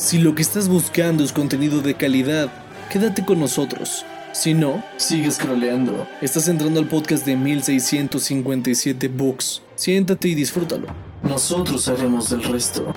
[0.00, 2.50] Si lo que estás buscando es contenido de calidad,
[2.88, 4.06] quédate con nosotros.
[4.32, 6.08] Si no, sigue scrolleando.
[6.22, 9.60] Estás entrando al podcast de 1657 Books.
[9.74, 10.86] Siéntate y disfrútalo.
[11.22, 12.94] Nosotros haremos el resto.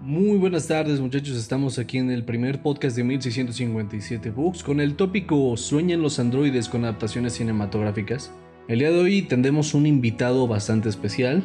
[0.00, 4.96] Muy buenas tardes muchachos, estamos aquí en el primer podcast de 1657 Books con el
[4.96, 8.32] tópico ¿Sueñan los androides con adaptaciones cinematográficas?
[8.70, 11.42] El día de hoy tendremos un invitado bastante especial,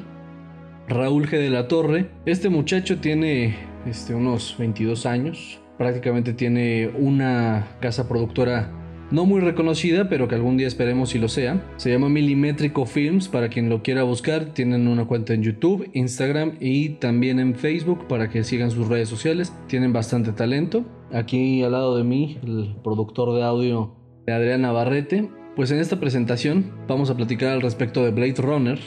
[0.88, 1.32] Raúl G.
[1.40, 2.12] de la Torre.
[2.28, 3.56] Este muchacho tiene
[3.88, 8.72] este, unos 22 años, prácticamente tiene una casa productora
[9.10, 11.66] no muy reconocida, pero que algún día esperemos si lo sea.
[11.78, 14.54] Se llama Milimétrico Films, para quien lo quiera buscar.
[14.54, 19.10] Tienen una cuenta en YouTube, Instagram y también en Facebook para que sigan sus redes
[19.10, 19.52] sociales.
[19.66, 20.86] Tienen bastante talento.
[21.12, 23.96] Aquí al lado de mí, el productor de audio
[24.28, 25.28] de Adrián Navarrete.
[25.56, 28.78] Pues en esta presentación vamos a platicar al respecto de Blade Runner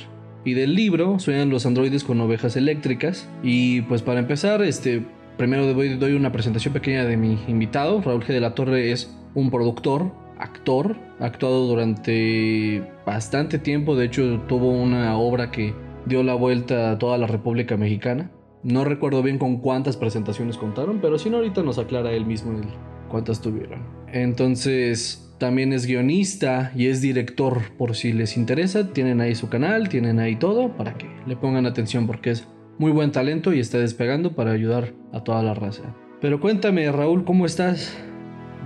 [0.44, 3.26] y del libro Sueñan los androides con ovejas eléctricas.
[3.42, 5.02] Y pues para empezar, este,
[5.38, 8.02] primero doy, una presentación pequeña de mi invitado.
[8.02, 8.34] Raúl G.
[8.34, 13.96] de la Torre es un productor, actor, ha actuado durante bastante tiempo.
[13.96, 18.30] De hecho, tuvo una obra que dio la vuelta a toda la República Mexicana.
[18.62, 22.58] No recuerdo bien con cuántas presentaciones contaron, pero si no, ahorita nos aclara él mismo
[22.58, 22.66] el
[23.08, 23.82] cuántas tuvieron.
[24.12, 28.92] Entonces, también es guionista y es director por si les interesa.
[28.92, 32.92] Tienen ahí su canal, tienen ahí todo para que le pongan atención porque es muy
[32.92, 35.94] buen talento y está despegando para ayudar a toda la raza.
[36.20, 37.96] Pero cuéntame, Raúl, ¿cómo estás?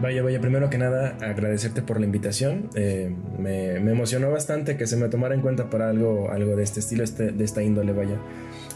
[0.01, 2.71] Vaya, vaya, primero que nada agradecerte por la invitación.
[2.75, 6.81] Eh, me, emocionó bastante que se me tomara en cuenta para algo, algo de este
[6.81, 8.17] estilo, este, de esta índole, vaya.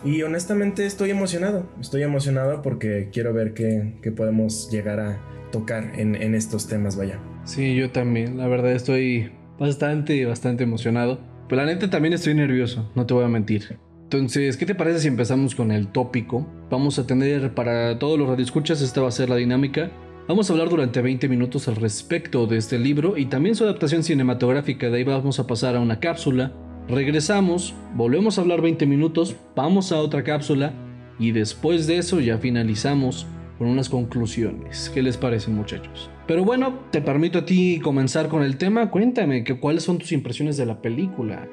[0.05, 5.19] Y honestamente estoy emocionado, estoy emocionado porque quiero ver qué, podemos llegar a
[5.51, 7.19] tocar en estos temas, vaya.
[7.47, 8.37] Sí, yo también.
[8.37, 11.21] La verdad estoy bastante, bastante emocionado.
[11.49, 13.79] Pero la neta también estoy nervioso, no te voy a mentir.
[14.03, 16.47] Entonces, ¿qué te parece si empezamos con el tópico?
[16.71, 19.91] Vamos a tener para todos los radioescuchas, esta va a ser la dinámica.
[20.27, 24.03] Vamos a hablar durante 20 minutos al respecto de este libro y también su adaptación
[24.03, 24.91] cinematográfica.
[24.91, 26.53] De ahí vamos a pasar a una cápsula.
[26.89, 30.73] Regresamos, volvemos a hablar 20 minutos, vamos a otra cápsula
[31.21, 33.29] y después de eso ya finalizamos
[33.59, 34.91] con unas conclusiones.
[34.93, 36.11] ¿Qué les parece muchachos?
[36.27, 38.91] Pero bueno, te permito a ti comenzar con el tema.
[38.91, 41.49] Cuéntame que, cuáles son tus impresiones de la película.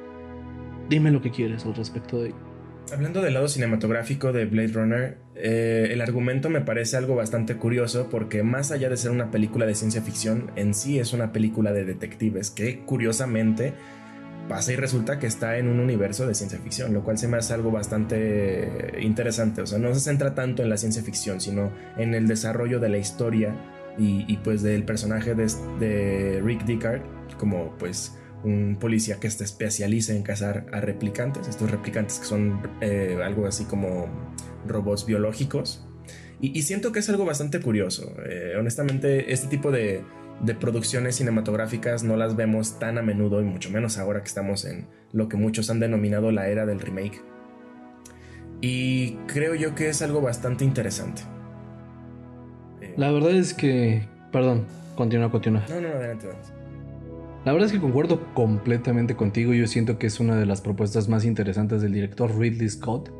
[0.88, 2.54] Dime lo que quieres al respecto de ello.
[2.92, 8.08] Hablando del lado cinematográfico de Blade Runner, eh, el argumento me parece algo bastante curioso
[8.10, 11.72] porque más allá de ser una película de ciencia ficción, en sí es una película
[11.72, 13.72] de detectives que curiosamente
[14.48, 17.36] pasa y resulta que está en un universo de ciencia ficción, lo cual se me
[17.36, 19.62] hace algo bastante interesante.
[19.62, 22.88] O sea, no se centra tanto en la ciencia ficción, sino en el desarrollo de
[22.88, 23.54] la historia
[23.96, 27.02] y, pues del personaje de, Rick Dickard
[27.38, 32.60] como pues un policía que se especializa en cazar a replicantes, estos replicantes que son
[32.80, 34.08] eh, algo así como
[34.66, 35.86] robots biológicos.
[36.40, 38.12] Y, siento que es algo bastante curioso.
[38.28, 40.04] Eh, honestamente, este tipo de,
[40.40, 44.64] de producciones cinematográficas no las vemos tan a menudo y mucho menos ahora que estamos
[44.64, 47.22] en lo que muchos han denominado la era del remake.
[48.60, 51.22] Y creo yo que es algo bastante interesante.
[52.80, 54.08] Eh, la verdad es que...
[54.32, 54.64] Perdón,
[54.96, 55.62] continúa, continúa.
[55.68, 56.48] No, no, adelante, adelante.
[57.44, 59.52] La verdad es que concuerdo completamente contigo.
[59.52, 63.12] Yo siento que es una de las propuestas más interesantes del director Ridley Scott.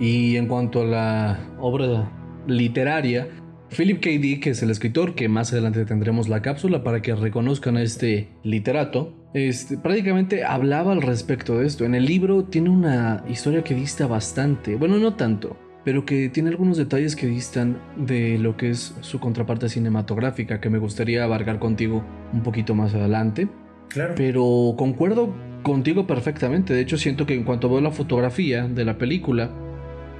[0.00, 2.10] Y en cuanto a la obra
[2.48, 3.28] literaria,
[3.76, 4.10] Philip K.
[4.10, 8.28] Dick es el escritor, que más adelante tendremos la cápsula para que reconozcan a este
[8.42, 9.14] literato.
[9.32, 11.84] Este, prácticamente hablaba al respecto de esto.
[11.84, 16.50] En el libro tiene una historia que dista bastante, bueno, no tanto, pero que tiene
[16.50, 21.60] algunos detalles que distan de lo que es su contraparte cinematográfica, que me gustaría abarcar
[21.60, 23.48] contigo un poquito más adelante.
[23.88, 24.14] Claro.
[24.16, 25.32] Pero concuerdo
[25.62, 26.74] contigo perfectamente.
[26.74, 29.50] De hecho, siento que en cuanto veo la fotografía de la película,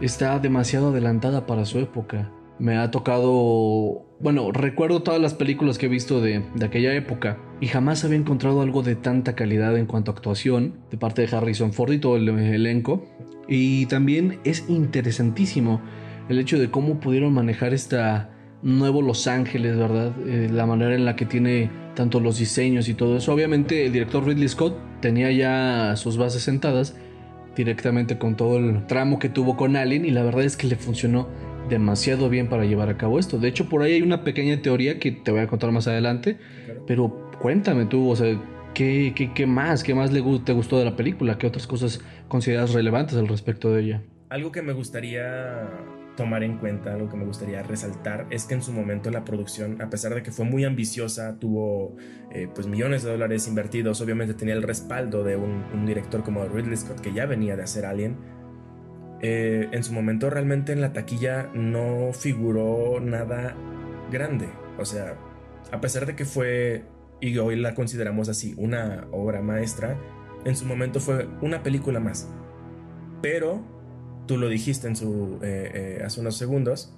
[0.01, 5.87] está demasiado adelantada para su época me ha tocado, bueno, recuerdo todas las películas que
[5.87, 10.11] he visto de, aquella época y jamás había encontrado algo de tanta calidad en cuanto
[10.11, 13.05] a actuación de parte de Harrison Ford y todo el elenco.
[13.49, 15.81] Y también es interesantísimo
[16.29, 18.31] el hecho de cómo pudieron manejar esta
[18.63, 20.13] nuevo Los Ángeles, ¿verdad?
[20.27, 23.33] Eh, la manera en la que tiene tanto los diseños y todo eso.
[23.33, 26.95] Obviamente el director Ridley Scott tenía ya sus bases sentadas
[27.57, 30.77] directamente con todo el tramo que tuvo con Alien y la verdad es que le
[30.77, 31.29] funcionó
[31.71, 33.39] demasiado bien para llevar a cabo esto.
[33.39, 36.37] De hecho, por ahí hay una pequeña teoría que te voy a contar más adelante,
[36.87, 38.39] pero cuéntame tú, o sea,
[38.75, 39.83] ¿qué, qué, más?
[39.83, 41.39] ¿Qué más le, te gustó de la película?
[41.39, 44.03] ¿Qué otras cosas consideras relevantes al respecto de ella?
[44.29, 45.69] Algo que me gustaría
[46.17, 49.81] tomar en cuenta, algo que me gustaría resaltar, es que en su momento la producción,
[49.81, 51.97] a pesar de que fue muy ambiciosa, tuvo
[52.31, 56.77] eh, pues millones de dólares invertidos, obviamente tenía el respaldo de un, director como Ridley
[56.77, 58.17] Scott que ya venía de hacer Alien.
[59.23, 63.55] Eh, en su momento realmente en la taquilla no figuró nada
[64.11, 64.49] grande.
[64.79, 65.17] O sea,
[65.73, 66.85] a pesar de que fue,
[67.21, 69.99] y hoy la consideramos así, una obra maestra,
[70.45, 72.29] en su momento fue una película más.
[73.21, 73.63] Pero
[74.27, 76.97] tú lo dijiste en su, eh, eh, hace unos segundos,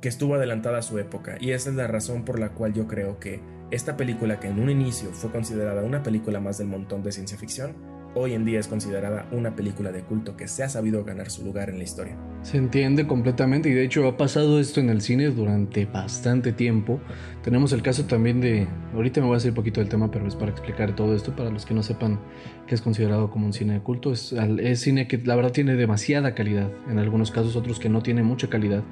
[0.00, 1.36] que estuvo adelantada a su época.
[1.40, 3.40] Y esa es la razón por la cual yo creo que
[3.70, 7.38] esta película, que en un inicio fue considerada una película más del montón de ciencia
[7.38, 7.74] ficción,
[8.14, 11.44] hoy en día es considerada una película de culto que se ha sabido ganar su
[11.44, 12.16] lugar en la historia.
[12.42, 17.00] Se entiende completamente y de hecho ha pasado esto en el cine durante bastante tiempo.
[17.42, 20.26] Tenemos el caso también de, ahorita me voy a hacer un poquito del tema, pero
[20.26, 22.20] es para explicar todo esto, para los que no sepan
[22.66, 24.12] que es considerado como un cine de culto.
[24.12, 28.02] Es, es cine que la verdad tiene demasiada calidad, en algunos casos otros que no
[28.02, 28.82] tiene mucha calidad,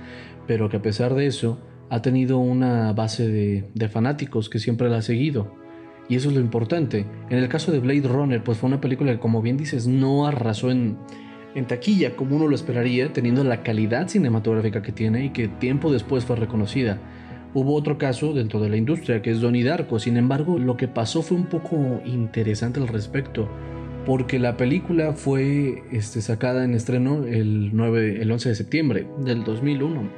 [0.47, 1.61] pero que a pesar de eso
[1.91, 5.62] ha tenido una base de, de fanáticos que siempre la ha seguido
[6.13, 7.07] y eso es lo importante.
[7.31, 10.27] En el caso de Blade Runner, pues fue una película que, como bien dices, no
[10.27, 10.99] arrasó en,
[11.55, 15.91] en taquilla como uno lo esperaría, teniendo la calidad cinematográfica que tiene y que tiempo
[15.91, 16.99] después fue reconocida.
[17.55, 20.87] Hubo otro caso dentro de la industria que es Donnie Darko, sin embargo lo que
[20.87, 23.49] pasó fue un poco interesante al respecto,
[24.05, 29.45] porque la película fue este, sacada en estreno el, 9, el 11 de septiembre del
[29.45, 30.11] 2001,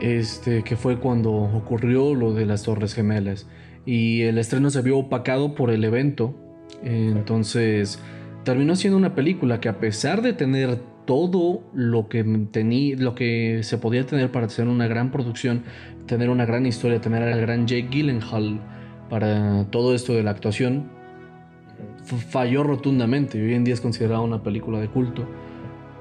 [0.00, 3.48] este, que fue cuando ocurrió lo de las Torres Gemelas
[3.86, 6.34] y el estreno se vio opacado por el evento.
[6.82, 8.00] Entonces
[8.44, 13.78] terminó siendo una película que a pesar de tener todo lo que lo que se
[13.78, 15.64] podía tener para hacer una gran producción,
[16.06, 18.60] tener una gran historia, tener al gran Jake Gyllenhaal
[19.08, 20.90] para todo esto de la actuación,
[22.04, 23.42] falló rotundamente.
[23.42, 25.26] Hoy en día es considerada una película de culto,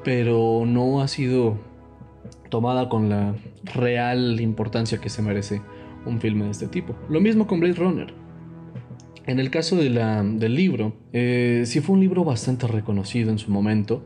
[0.04, 1.58] pero no ha sido
[2.50, 5.62] tomada con la real importancia que se merece
[6.10, 6.96] un filme de este tipo.
[7.10, 8.14] Lo mismo con Blade Runner.
[9.26, 14.04] En el caso del libro, eh, sí fue un libro bastante reconocido en su momento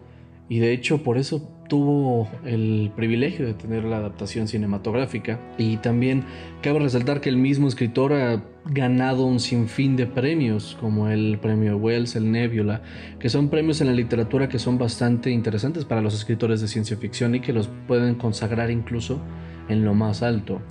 [0.50, 6.26] y de hecho por eso tuvo el privilegio de tener la adaptación cinematográfica y también
[6.62, 11.78] cabe resaltar que el mismo escritor ha ganado un sinfín de premios como el premio
[11.78, 12.82] Wells, el Nebula,
[13.20, 16.98] que son premios en la literatura que son bastante interesantes para los escritores de ciencia
[16.98, 19.22] ficción y que los pueden consagrar incluso
[19.70, 20.62] en lo más alto.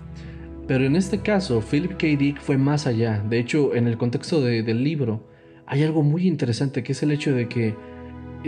[0.66, 2.06] Pero en este caso, Philip K.
[2.18, 3.22] Dick fue más allá.
[3.28, 5.26] De hecho, en el contexto del libro,
[5.66, 7.74] hay algo muy interesante que es el hecho de que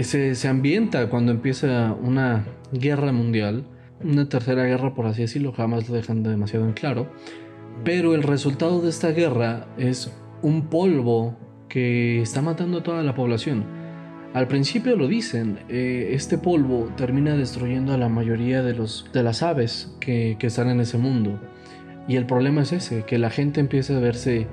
[0.02, 3.64] se, ambienta cuando empieza una guerra mundial,
[4.02, 7.08] una tercera guerra, por así decirlo, jamás lo dejan demasiado en claro.
[7.84, 10.12] Pero el resultado de esta guerra es
[10.42, 11.36] un polvo
[11.68, 13.64] que está matando a toda la población.
[14.32, 19.22] Al principio lo dicen, eh, este polvo termina destruyendo a la mayoría de, los, de
[19.22, 21.38] las aves que, que están en ese mundo.
[22.06, 24.46] Y el problema es ese, que la gente empieza a verse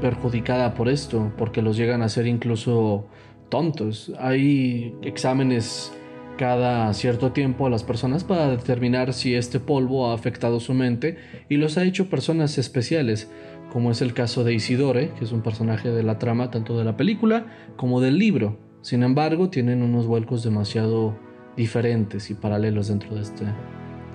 [0.00, 3.06] perjudicada por esto, porque los llegan a ser incluso
[3.48, 4.12] tontos.
[4.18, 5.92] Hay exámenes
[6.36, 11.16] cada cierto tiempo a las personas para determinar si este polvo ha afectado su mente
[11.48, 13.30] y los ha hecho personas especiales,
[13.70, 16.84] como es el caso de Isidore, que es un personaje de la trama tanto de
[16.84, 17.46] la película
[17.76, 18.58] como del libro.
[18.82, 21.16] Sin embargo, tienen unos vuelcos demasiado
[21.56, 23.52] diferentes y paralelos dentro de, este, de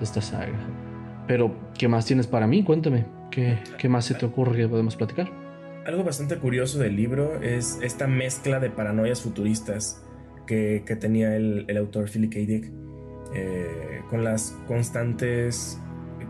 [0.02, 0.87] esta saga.
[1.28, 2.64] Pero, ¿qué más tienes para mí?
[2.64, 5.30] Cuéntame, ¿qué, qué más se te ocurre que podemos platicar?
[5.86, 10.02] Algo bastante curioso del libro es esta mezcla de paranoias futuristas
[10.46, 12.38] que, que tenía el, el, autor Philip K.
[12.40, 12.72] Dick,
[13.34, 15.78] eh, con las constantes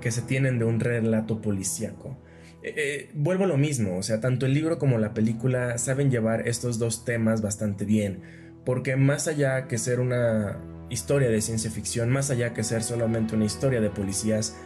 [0.00, 2.18] que se tienen de un relato policíaco.
[2.62, 6.11] Eh, eh, vuelvo a lo mismo, o sea, tanto el libro como la película saben
[6.11, 8.20] llevar estos dos temas bastante bien,
[8.64, 13.37] porque más allá que ser una historia de ciencia ficción, más allá que ser solamente
[13.37, 14.56] una historia de policías,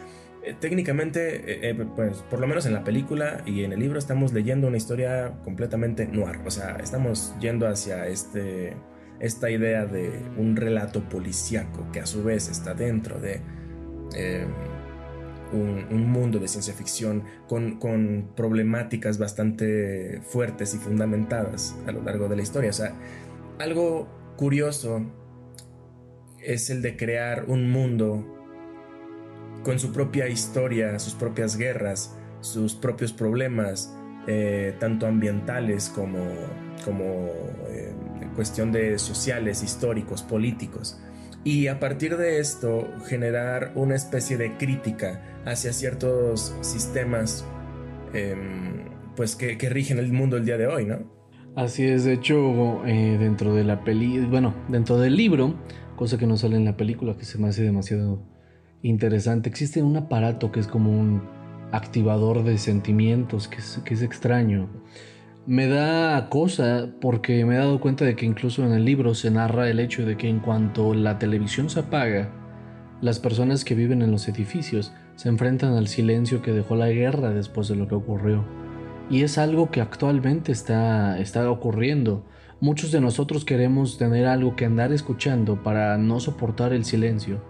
[0.45, 3.99] eh, técnicamente, eh, eh, pues por lo menos en la película y en el libro
[3.99, 6.41] estamos leyendo una historia completamente noir.
[6.45, 8.75] O sea, estamos yendo hacia este,
[9.21, 13.41] esta idea de un relato policíaco que a su vez está dentro de
[15.53, 22.29] un, mundo de ciencia ficción con, con, problemáticas bastante fuertes y fundamentadas a lo largo
[22.29, 22.71] de la historia.
[22.71, 22.95] O sea,
[23.59, 25.07] algo curioso
[26.43, 28.42] es el de crear un mundo
[29.63, 36.19] con su propia historia, sus propias guerras, sus propios problemas, eh, tanto ambientales como,
[36.85, 37.05] como
[37.69, 37.93] eh,
[38.35, 41.01] cuestión de sociales, históricos, políticos.
[41.45, 47.45] Y a partir de esto generar una especie de crítica hacia ciertos sistemas
[48.13, 48.85] em,
[49.17, 50.99] pues que, rigen el mundo el día de hoy, ¿no?
[51.57, 55.55] Así es, de hecho, eh, dentro de la peli, bueno, dentro del libro,
[55.97, 58.23] cosa que no sale en la película, que se me hace demasiado
[58.83, 59.49] interesante.
[59.49, 61.23] Existe un aparato que es como un
[61.73, 64.69] activador de sentimientos, que es, que es extraño.
[65.47, 69.31] Me da cosa porque me he dado cuenta de que incluso en el libro se
[69.31, 72.31] narra el hecho de que en cuanto la televisión se apaga,
[73.01, 77.31] las personas que viven en los edificios se enfrentan al silencio que dejó la guerra
[77.31, 78.45] después de lo que ocurrió.
[79.11, 82.25] Y es algo que actualmente está, está ocurriendo.
[82.61, 87.43] Muchos de nosotros queremos tener algo que andar escuchando para no soportar el silencio,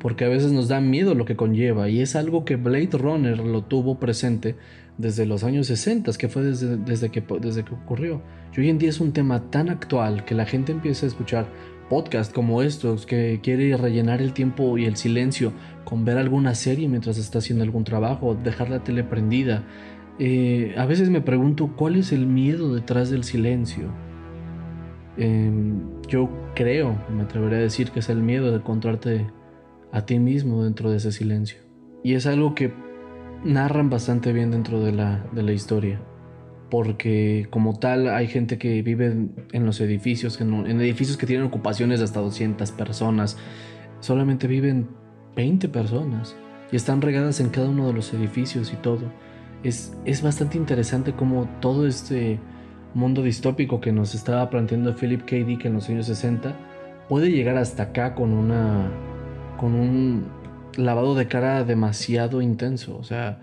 [0.00, 3.38] porque a veces nos da miedo lo que conlleva, y es algo que Blade Runner
[3.38, 4.56] lo tuvo presente
[4.98, 8.22] desde los años 60, que fue desde, que, desde que ocurrió.
[8.56, 11.46] Y hoy en día es un tema tan actual que la gente empieza a escuchar
[11.88, 15.52] podcasts como estos, que quiere rellenar el tiempo y el silencio
[15.84, 19.64] con ver alguna serie mientras está haciendo algún trabajo, dejar la tele prendida.
[20.18, 23.92] Eh, a veces me pregunto cuál es el miedo detrás del silencio.
[25.16, 29.26] Em, yo creo, me atrevería a decir que es el miedo de encontrarte
[29.92, 31.58] a ti mismo dentro de ese silencio.
[32.02, 32.72] Y es algo que
[33.44, 36.00] narran bastante bien dentro de la, de la historia.
[36.70, 39.06] Porque como tal hay gente que vive
[39.52, 43.36] en los edificios, en, edificios que tienen ocupaciones de hasta 200 personas.
[43.98, 44.88] Solamente viven
[45.34, 46.36] 20 personas
[46.70, 49.10] y están regadas en cada uno de los edificios y todo
[49.62, 52.38] es, bastante interesante como todo este
[52.94, 55.36] mundo distópico que nos estaba planteando Philip K.
[55.36, 56.54] Dick en los años 60
[57.08, 58.90] puede llegar hasta acá con una
[59.60, 60.24] con un
[60.78, 63.40] lavado de cara demasiado intenso, o sea,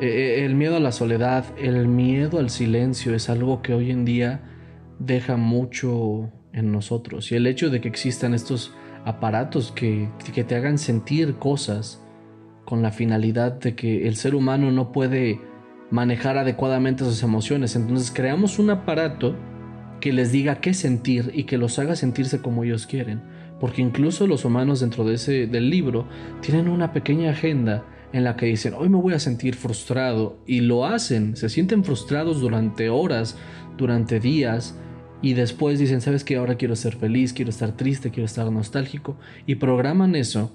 [0.00, 3.90] e, e, el miedo a la soledad, el miedo al silencio es algo que hoy
[3.90, 4.42] en día
[5.00, 8.72] deja mucho en nosotros y el hecho de que existan estos
[9.04, 12.00] aparatos que, que te hagan sentir cosas
[12.64, 15.40] con la finalidad de que el ser humano no puede
[15.90, 17.74] manejar adecuadamente sus emociones.
[17.74, 19.34] Entonces creamos un aparato
[20.00, 23.22] que les diga qué sentir y que los haga sentirse como ellos quieren.
[23.60, 26.06] Porque incluso los humanos dentro de ese, del libro
[26.40, 30.38] tienen una pequeña agenda en la que dicen, hoy me voy a sentir frustrado.
[30.46, 33.36] Y lo hacen, se sienten frustrados durante horas,
[33.76, 34.78] durante días.
[35.22, 36.36] Y después dicen, ¿sabes qué?
[36.36, 39.16] Ahora quiero ser feliz, quiero estar triste, quiero estar nostálgico.
[39.46, 40.52] Y programan eso,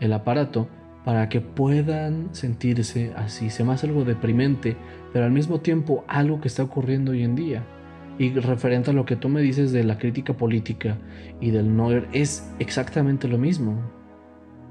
[0.00, 0.68] el aparato,
[1.04, 3.50] para que puedan sentirse así.
[3.50, 4.76] Se me hace algo deprimente,
[5.12, 7.64] pero al mismo tiempo algo que está ocurriendo hoy en día.
[8.22, 10.96] Y referente a lo que tú me dices de la crítica política
[11.40, 13.82] y del Noir, es exactamente lo mismo.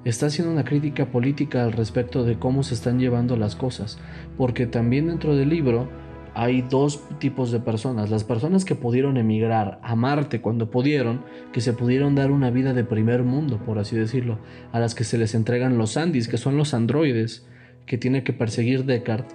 [0.05, 3.99] Está haciendo una crítica política al respecto de cómo se están llevando las cosas,
[4.37, 5.89] porque también dentro del libro
[6.33, 8.09] hay dos tipos de personas.
[8.09, 12.73] Las personas que pudieron emigrar a Marte cuando pudieron, que se pudieron dar una vida
[12.73, 14.39] de primer mundo, por así decirlo,
[14.71, 17.45] a las que se les entregan los Andis, que son los androides
[17.85, 19.25] que tiene que perseguir Deckard,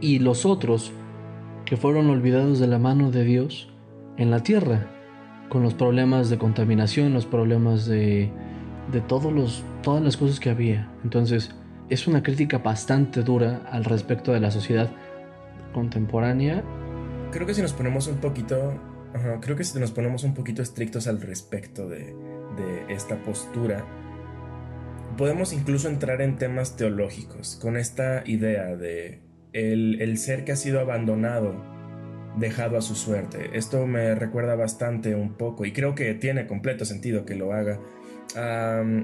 [0.00, 0.94] y los otros
[1.72, 3.70] que fueron olvidados de la mano de Dios
[4.18, 4.90] en la Tierra,
[5.48, 8.30] con los problemas de contaminación, los problemas de,
[8.92, 10.92] de todos los, todas las cosas que había.
[11.02, 11.54] Entonces,
[11.88, 14.90] es una crítica bastante dura al respecto de la sociedad
[15.72, 16.62] contemporánea.
[17.30, 18.78] Creo que si nos ponemos un poquito,
[19.40, 22.14] creo que si nos ponemos un poquito estrictos al respecto de,
[22.54, 23.82] de esta postura,
[25.16, 30.56] podemos incluso entrar en temas teológicos con esta idea de el, el, ser que ha
[30.56, 31.54] sido abandonado,
[32.36, 33.50] dejado a su suerte.
[33.54, 37.78] Esto me recuerda bastante un poco y creo que tiene completo sentido que lo haga.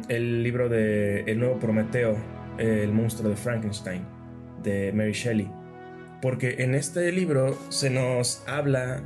[0.09, 2.17] el libro de El nuevo Prometeo,
[2.59, 4.05] el monstruo de Frankenstein,
[4.63, 5.51] de Mary Shelley
[6.21, 9.03] porque en este libro se nos habla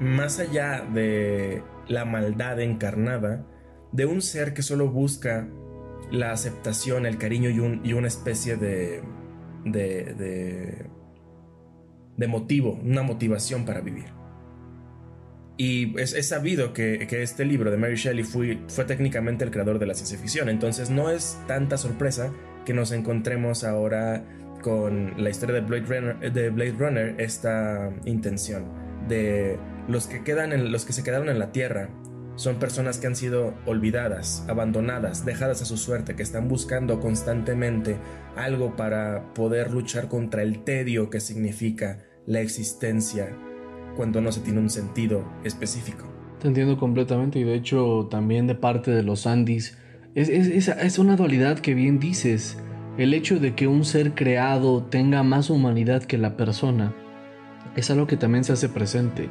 [0.00, 3.46] más allá de la maldad encarnada,
[3.92, 5.48] de un ser que solo busca
[6.10, 9.02] la aceptación, el cariño y, una especie de,
[9.64, 10.88] de,
[12.16, 14.06] de, motivo, una motivación para vivir.
[15.56, 19.86] Y es, sabido que, este libro de Mary Shelley fue, fue técnicamente el creador de
[19.86, 22.32] la ciencia ficción, entonces no es tanta sorpresa
[22.64, 24.24] que nos encontremos ahora
[24.62, 28.64] con la historia de Blade Runner, de Blade Runner esta intención
[29.08, 31.88] de los que, quedan en, los que se quedaron en la Tierra
[32.36, 37.96] son personas que han sido olvidadas, abandonadas, dejadas a su suerte, que están buscando constantemente
[38.36, 43.36] algo para poder luchar contra el tedio que significa la existencia
[43.96, 46.06] cuando no se tiene un sentido específico.
[46.40, 49.78] Te entiendo completamente y de hecho también de parte de los Andis
[50.14, 52.58] es, es, es una dualidad que bien dices
[52.98, 56.94] el hecho de que un ser creado tenga más humanidad que la persona
[57.76, 59.28] es algo que también se hace presente.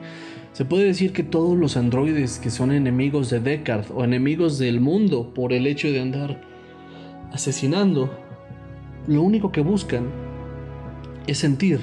[0.54, 4.82] Se puede decir que todos los androides que son enemigos de Deckard o enemigos del
[4.82, 6.42] mundo por el hecho de andar
[7.32, 8.10] asesinando,
[9.08, 10.10] lo único que buscan
[11.28, 11.80] es sentir.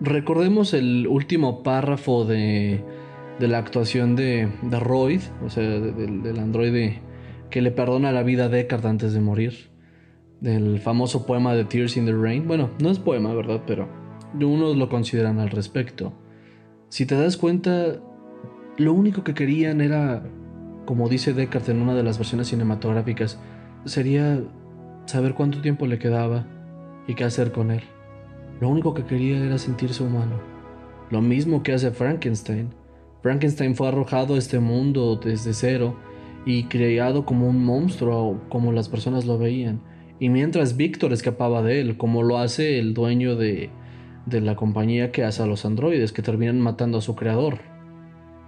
[0.00, 2.84] Recordemos el último párrafo de,
[3.40, 7.00] la actuación de, de o sea, del androide
[7.50, 9.70] que le perdona la vida a Deckard antes de morir.
[10.40, 12.46] Del famoso poema de Tears in the Rain.
[12.46, 13.62] Bueno, no es poema, ¿verdad?
[13.66, 13.88] Pero
[14.34, 16.12] unos lo consideran al respecto.
[16.88, 18.00] Si te das cuenta,
[18.76, 20.22] lo único que querían era,
[20.86, 23.40] como dice Deckard en una de las versiones cinematográficas,
[23.84, 24.40] sería
[25.06, 26.46] saber cuánto tiempo le quedaba
[27.08, 27.82] y qué hacer con él.
[28.60, 30.40] Lo único que quería era sentirse humano.
[31.10, 32.70] Lo mismo que hace Frankenstein.
[33.22, 35.96] Frankenstein fue arrojado a este mundo desde cero
[36.44, 39.80] y creado como un monstruo como las personas lo veían.
[40.20, 43.70] Y mientras Víctor escapaba de él, como lo hace el dueño de,
[44.26, 47.60] de la compañía que hace a los androides, que terminan matando a su creador.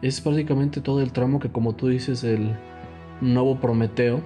[0.03, 2.57] Es prácticamente todo el tramo que, como tú dices, el
[3.21, 4.21] nuevo Prometeo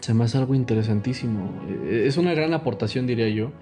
[0.00, 1.50] se me hace algo interesantísimo.
[1.88, 3.52] Es una gran aportación, diría yo.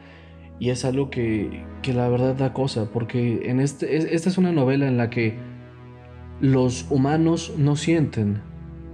[0.58, 4.52] Y es algo que, que la verdad da cosa, porque en este, esta es una
[4.52, 5.36] novela en la que
[6.40, 8.40] los humanos no sienten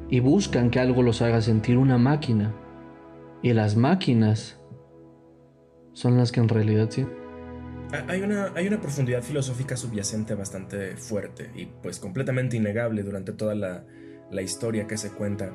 [0.09, 2.53] y buscan que algo los haga sentir una máquina.
[3.43, 4.61] Y las máquinas
[5.93, 7.22] son las que en realidad sienten.
[8.09, 13.55] Hay una, hay una profundidad filosófica subyacente bastante fuerte y pues completamente innegable durante toda
[13.55, 13.85] la,
[14.31, 15.53] la historia que se cuenta.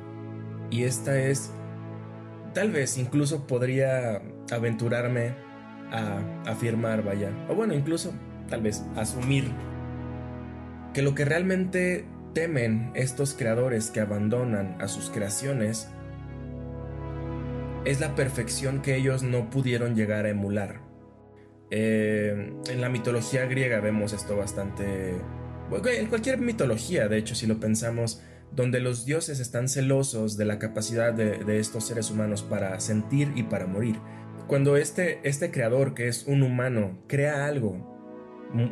[0.69, 1.51] Y esta es,
[2.53, 5.35] tal vez incluso podría aventurarme
[5.91, 8.13] a afirmar, vaya, o bueno, incluso
[8.49, 9.51] tal vez asumir
[10.93, 15.89] que lo que realmente temen estos creadores que abandonan a sus creaciones
[17.85, 20.86] es la perfección que ellos no pudieron llegar a emular.
[21.69, 25.15] Eh, en la mitología griega vemos esto bastante...
[25.69, 28.21] En cualquier mitología, de hecho, si lo pensamos,
[28.55, 33.43] donde los dioses están celosos de la capacidad de, estos seres humanos para sentir y
[33.43, 33.97] para morir.
[34.47, 37.95] Cuando este, este creador, que es un humano, crea algo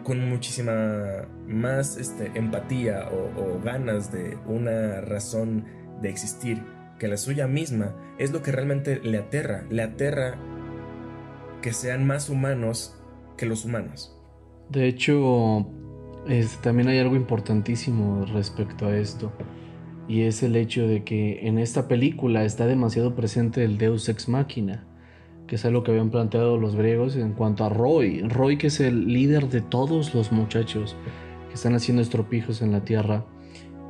[0.06, 5.66] con muchísima más este, empatía o, o ganas de una razón
[6.02, 6.64] de existir
[6.98, 9.66] que la suya misma, es lo que realmente le aterra.
[9.70, 10.38] Le aterra
[11.66, 12.94] que sean más humanos
[13.38, 14.16] que los humanos.
[14.70, 15.66] De hecho,
[16.62, 19.34] también hay algo importantísimo respecto a esto.
[20.08, 24.30] Y es el hecho de que en esta película está demasiado presente el Deus Ex
[24.30, 24.86] Machina,
[25.48, 28.22] que es algo que habían planteado los griegos en cuanto a Roy.
[28.22, 30.96] Roy que es el líder de todos los muchachos
[31.48, 33.26] que están haciendo estropijos en la tierra.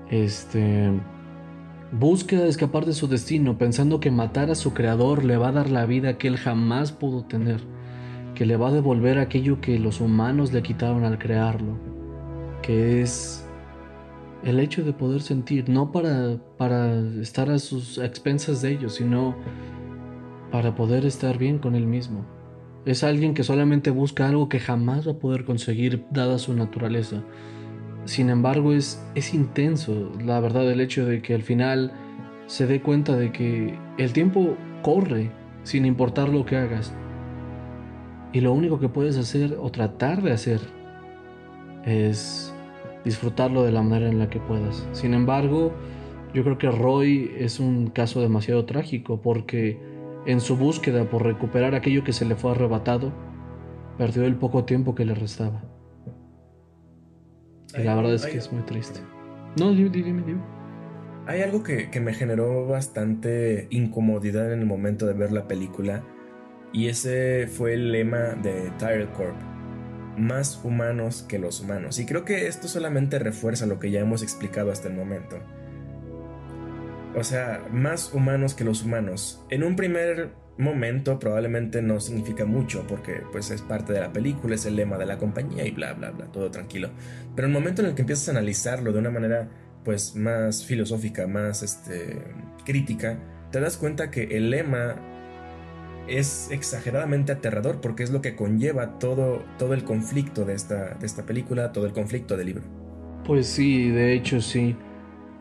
[0.10, 0.94] Este
[1.92, 5.70] busca escapar de su destino pensando que matar a su creador le va a dar
[5.70, 7.62] la vida que él jamás pudo tener,
[8.36, 11.78] que le va a devolver aquello que los humanos le quitaron al crearlo,
[12.62, 13.48] que es
[14.44, 19.36] el hecho de poder sentir, no para, para estar a sus expensas de ellos, sino
[20.52, 22.26] para poder estar bien con él mismo.
[22.86, 27.24] Es alguien que solamente busca algo que jamás va a poder conseguir dada su naturaleza
[28.06, 31.92] sin embargo, es, es intenso, la verdad, el hecho de que al final
[32.46, 35.32] se dé cuenta de que el tiempo corre
[35.64, 36.94] sin importar lo que hagas.
[38.36, 40.60] Y lo único que puedes hacer o tratar de hacer
[41.86, 42.54] es
[43.04, 44.88] disfrutarlo de la manera en la que puedas.
[44.92, 45.72] Sin embargo,
[46.34, 49.80] yo creo que Roy es un caso demasiado trágico porque
[50.28, 53.12] en su búsqueda por recuperar aquello que se le fue arrebatado,
[53.98, 55.64] perdió el poco tiempo que le restaba
[57.84, 59.00] la verdad es que es muy triste.
[59.60, 60.42] No, dime, dime, dime.
[61.28, 66.04] Hay algo que, me generó bastante incomodidad en el momento de ver la película.
[66.76, 69.38] Y ese fue el lema de Tire Corp.
[70.18, 72.00] Más humanos que los humanos.
[72.00, 75.38] Y creo que esto solamente refuerza lo que ya hemos explicado hasta el momento.
[77.16, 79.42] O sea, más humanos que los humanos.
[79.50, 84.56] En un primer momento probablemente no significa mucho porque pues es parte de la película,
[84.56, 86.90] es el lema de la compañía y bla bla bla, todo tranquilo.
[87.38, 89.48] Pero el momento en el que empiezas a analizarlo de una manera
[89.86, 92.22] pues más filosófica, más este
[92.66, 93.18] crítica,
[93.50, 95.15] te das cuenta que el lema
[96.08, 101.06] es exageradamente aterrador porque es lo que conlleva todo, todo el conflicto de esta, de
[101.06, 102.64] esta película, todo el conflicto del libro.
[103.26, 104.76] Pues sí, de hecho sí.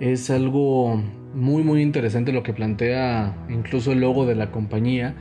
[0.00, 1.00] Es algo
[1.34, 5.14] muy muy interesante lo que plantea incluso el logo de la compañía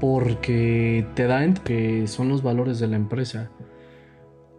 [0.00, 3.50] porque te da que son los valores de la empresa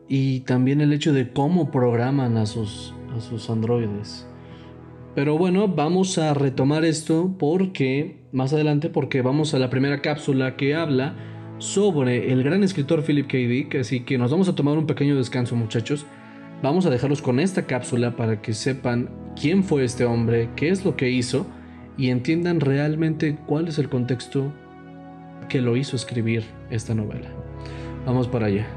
[0.07, 4.27] y también el hecho de cómo programan a sus, a sus androides.
[5.15, 10.57] Pero bueno, vamos a retomar esto porque más adelante porque vamos a la primera cápsula
[10.57, 11.15] que habla
[11.59, 13.37] sobre el gran escritor Philip K.
[13.37, 16.05] Dick, así que nos vamos a tomar un pequeño descanso muchachos.
[16.63, 20.83] Vamos a dejarlos con esta cápsula para que sepan quién fue este hombre, qué es
[20.83, 21.45] lo que hizo
[21.95, 24.51] y entiendan realmente cuál es el contexto
[25.47, 27.29] que lo hizo escribir esta novela.
[28.05, 28.67] Vamos para allá.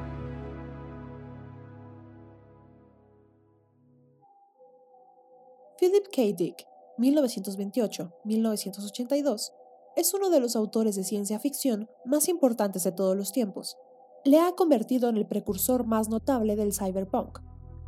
[5.80, 6.22] Philip K.
[6.36, 9.52] Dick 1928-1982,
[9.96, 13.76] es uno de los autores de ciencia ficción más importantes de todos los tiempos.
[14.24, 17.38] Le ha convertido en el precursor más notable del cyberpunk,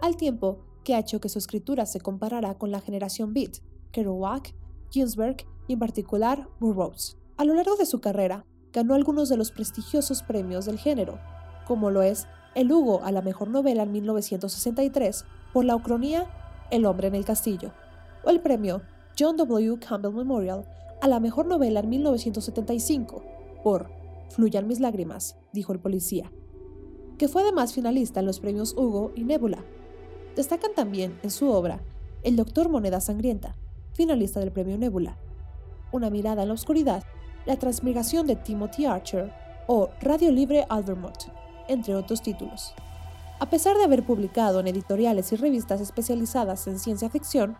[0.00, 3.58] al tiempo que ha hecho que su escritura se comparara con la generación Beat,
[3.92, 4.54] Kerouac,
[4.90, 7.18] Ginsberg y en particular Burroughs.
[7.36, 11.18] A lo largo de su carrera, ganó algunos de los prestigiosos premios del género,
[11.66, 16.26] como lo es el Hugo a la mejor novela en 1963 por la ucronía
[16.70, 17.72] El hombre en el castillo,
[18.24, 18.82] o el premio
[19.18, 19.78] John W.
[19.80, 20.64] Campbell Memorial
[21.00, 23.24] a la mejor novela en 1975
[23.64, 23.90] por
[24.30, 26.30] Fluyan mis lágrimas, dijo el policía,
[27.16, 29.64] que fue además finalista en los premios Hugo y Nebula.
[30.36, 31.80] Destacan también en su obra
[32.22, 33.56] El Doctor Moneda Sangrienta,
[33.92, 35.18] finalista del premio Nebula,
[35.90, 37.02] Una mirada en la oscuridad,
[37.44, 39.32] La transmigración de Timothy Archer
[39.66, 41.24] o Radio Libre Alvermont,
[41.66, 42.72] entre otros títulos.
[43.40, 47.56] A pesar de haber publicado en editoriales y revistas especializadas en ciencia ficción,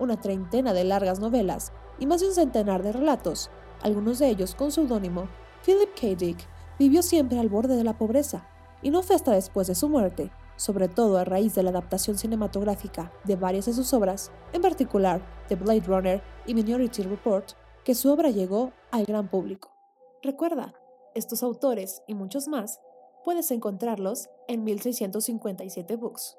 [0.00, 3.50] una treintena de largas novelas y más de un centenar de relatos,
[3.82, 5.28] algunos de ellos con seudónimo,
[5.64, 6.16] Philip K.
[6.16, 6.38] Dick
[6.78, 8.48] vivió siempre al borde de la pobreza,
[8.82, 12.18] y no fue hasta después de su muerte, sobre todo a raíz de la adaptación
[12.18, 17.52] cinematográfica de varias de sus obras, en particular The Blade Runner y Minority Report,
[17.84, 19.70] que su obra llegó al gran público.
[20.22, 20.74] Recuerda,
[21.14, 22.80] estos autores y muchos más
[23.24, 26.36] puedes encontrarlos en 1657 Books.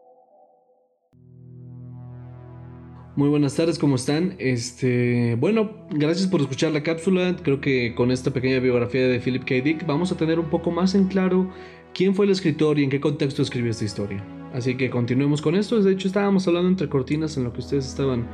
[3.17, 4.36] Muy buenas tardes, ¿cómo están?
[4.39, 7.36] Este, bueno, gracias por escuchar la cápsula.
[7.43, 9.56] Creo que con esta pequeña biografía de Philip K.
[9.56, 11.52] Dick vamos a tener un poco más en claro
[11.93, 14.24] quién fue el escritor y en qué contexto escribió esta historia.
[14.54, 15.82] Así que continuemos con esto.
[15.82, 18.30] De hecho, estábamos hablando entre cortinas en lo que ustedes estaban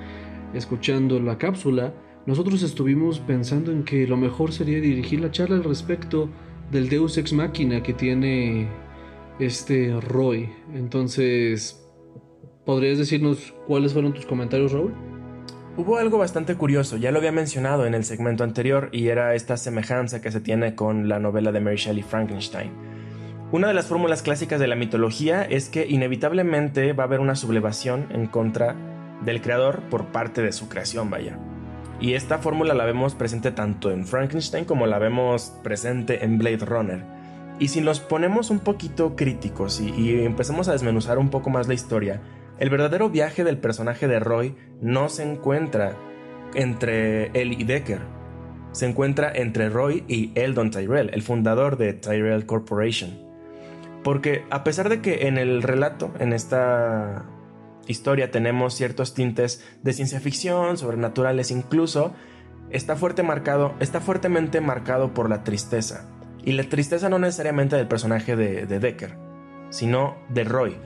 [0.53, 1.95] escuchando la cápsula.
[2.27, 6.29] Nosotros estuvimos pensando en que lo mejor sería dirigir la charla al respecto
[6.71, 8.67] del Deus Ex Machina que tiene
[9.39, 10.49] este Roy.
[10.75, 11.86] Entonces,
[12.67, 14.93] ¿podrías decirnos cuáles fueron tus comentarios, Raúl?
[15.77, 19.55] Hubo algo bastante curioso, ya lo había mencionado en el segmento anterior, y era esta
[19.55, 22.71] semejanza que se tiene con la novela de Mary Shelley Frankenstein.
[23.53, 27.35] Una de las fórmulas clásicas de la mitología es que inevitablemente va a haber una
[27.35, 28.75] sublevación en contra
[29.23, 31.39] del creador por parte de su creación, vaya.
[32.01, 36.65] Y esta fórmula la vemos presente tanto en Frankenstein como la vemos presente en Blade
[36.65, 37.05] Runner.
[37.59, 41.73] Y si nos ponemos un poquito críticos y, empezamos a desmenuzar un poco más la
[41.73, 42.21] historia,
[42.59, 45.95] el verdadero viaje del personaje de Roy no se encuentra
[46.53, 48.01] entre él y Decker.
[48.71, 53.17] Se encuentra entre Roy y Eldon Tyrell, el fundador de Tyrell Corporation.
[54.03, 57.25] Porque a pesar de que en el relato, en esta
[57.87, 62.13] historia tenemos ciertos tintes de ciencia ficción, sobrenaturales incluso,
[62.69, 66.09] está, fuerte marcado, está fuertemente marcado por la tristeza.
[66.43, 69.17] Y la tristeza no necesariamente del personaje de, Decker,
[69.69, 70.77] sino de Roy,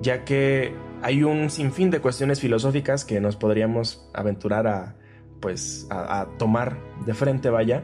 [0.00, 4.96] ya que hay un sinfín de cuestiones filosóficas que nos podríamos aventurar a,
[5.40, 7.82] pues, a, tomar de frente, vaya,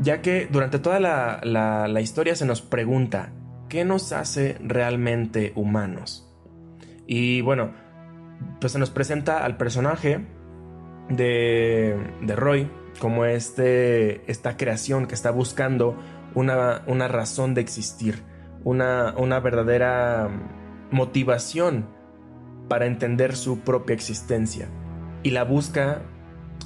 [0.00, 3.32] ya que durante toda la, la historia se nos pregunta,
[3.68, 6.28] ¿qué nos hace realmente humanos?
[7.06, 7.72] Y bueno,
[8.60, 10.24] pues se nos presenta al personaje
[11.08, 15.98] de, de Roy como este, esta creación que está buscando
[16.34, 18.22] una, una razón de existir,
[18.62, 20.30] una, una, verdadera
[20.90, 21.86] motivación
[22.68, 24.68] para entender su propia existencia.
[25.22, 26.02] Y la busca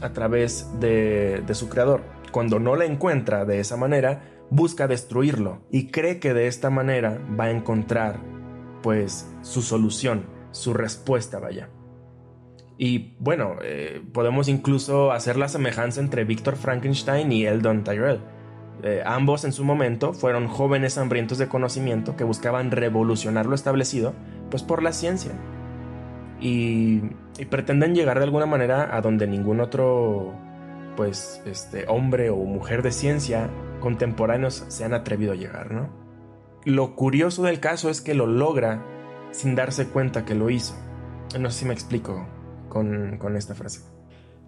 [0.01, 2.03] a través de, su creador.
[2.33, 7.19] Cuando no la encuentra de esa manera, busca destruirlo y cree que de esta manera
[7.39, 8.21] va a encontrar
[8.83, 11.71] pues su solución, su respuesta, vaya.
[12.77, 18.21] Y bueno, eh, podemos incluso hacer la semejanza entre Víctor Frankenstein y Eldon Tyrell.
[18.85, 24.15] Eh, ambos en su momento fueron jóvenes hambrientos de conocimiento que buscaban revolucionar lo establecido,
[24.51, 25.33] pues por la ciencia.
[26.41, 27.03] Y,
[27.51, 30.35] pretenden llegar de alguna manera a donde ningún otro,
[30.97, 33.49] pues, este, hombre o mujer de ciencia
[33.81, 35.89] contemporáneos se han atrevido a llegar, ¿no?
[36.65, 38.85] Lo curioso del caso es que lo logra
[39.31, 40.75] sin darse cuenta que lo hizo.
[41.39, 42.27] No sé si me explico
[42.69, 43.83] con, esta frase.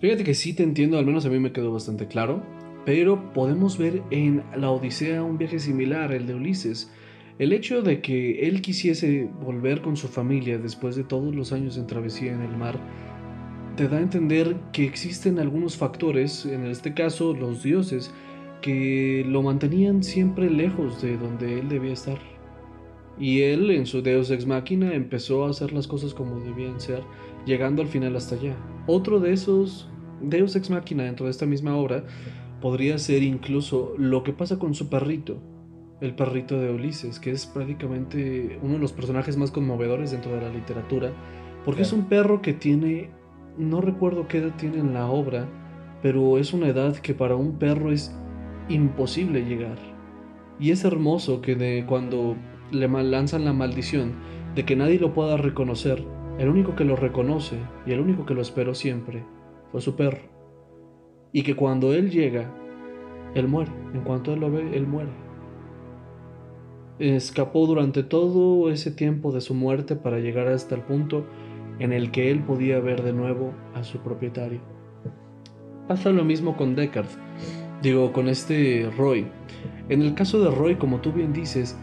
[0.00, 2.42] Fíjate que sí te entiendo, al menos a mí me quedó bastante claro,
[2.84, 6.90] pero podemos ver en la Odisea un viaje similar, el de Ulises.
[7.40, 11.74] El hecho de que él quisiese volver con su familia después de todos los años
[11.74, 12.78] de travesía en el mar,
[13.78, 18.12] te da a entender que existen algunos factores, en este caso los dioses,
[18.60, 22.18] que lo mantenían siempre lejos de donde él debía estar.
[23.18, 27.02] Y él, en su Deus Ex Machina, empezó a hacer las cosas como debían ser,
[27.46, 28.54] llegando al final hasta allá.
[28.86, 29.88] Otro de esos
[30.20, 32.04] Deus Ex Machina dentro de esta misma obra
[32.60, 35.40] podría ser incluso lo que pasa con su perrito,
[36.00, 40.40] el perrito de Ulises, que es prácticamente uno de los personajes más conmovedores dentro de
[40.40, 41.12] la literatura,
[41.64, 43.10] porque es un perro que tiene
[43.58, 45.46] no recuerdo qué edad tiene en la obra,
[46.02, 48.14] pero es una edad que para un perro es
[48.68, 49.78] imposible llegar.
[50.58, 52.36] Y es hermoso que de cuando
[52.70, 54.14] le lanzan la maldición
[54.54, 56.04] de que nadie lo pueda reconocer,
[56.38, 59.24] el único que lo reconoce y el único que lo esperó siempre
[59.70, 60.22] fue su perro.
[61.32, 62.50] Y que cuando él llega,
[63.34, 63.70] él muere.
[63.94, 65.10] En cuanto él lo ve, él muere.
[67.00, 71.26] Escapó durante todo ese tiempo de su muerte para llegar hasta el punto
[71.78, 74.60] en el que él podía ver de nuevo a su propietario.
[75.88, 77.08] Pasa lo mismo con Deckard,
[77.82, 79.26] digo, con este Roy.
[79.88, 81.74] En el caso de Roy, como tú bien dices,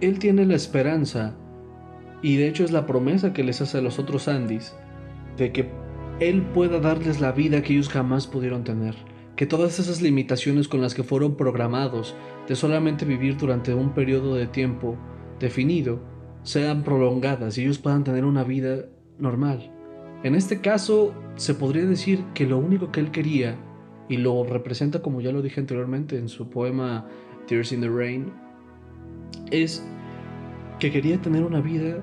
[0.00, 1.36] él tiene la esperanza,
[2.22, 4.74] y de hecho es la promesa que les hace a los otros Andys,
[5.36, 5.68] de que
[6.20, 8.94] él pueda darles la vida que ellos jamás pudieron tener.
[9.36, 12.14] Que todas esas limitaciones con las que fueron programados
[12.48, 14.96] de solamente vivir durante un periodo de tiempo
[15.40, 16.00] definido
[16.42, 18.86] sean prolongadas y ellos puedan tener una vida
[19.18, 19.72] normal.
[20.22, 23.56] En este caso, se podría decir que lo único que él quería,
[24.08, 27.06] y lo representa como ya lo dije anteriormente en su poema
[27.46, 28.32] Tears in the Rain,
[29.50, 29.84] es
[30.78, 32.02] que quería tener una vida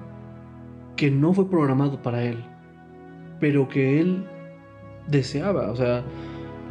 [0.95, 2.43] que no fue programado para él,
[3.39, 4.25] pero que él
[5.07, 5.71] deseaba.
[5.71, 6.03] O sea,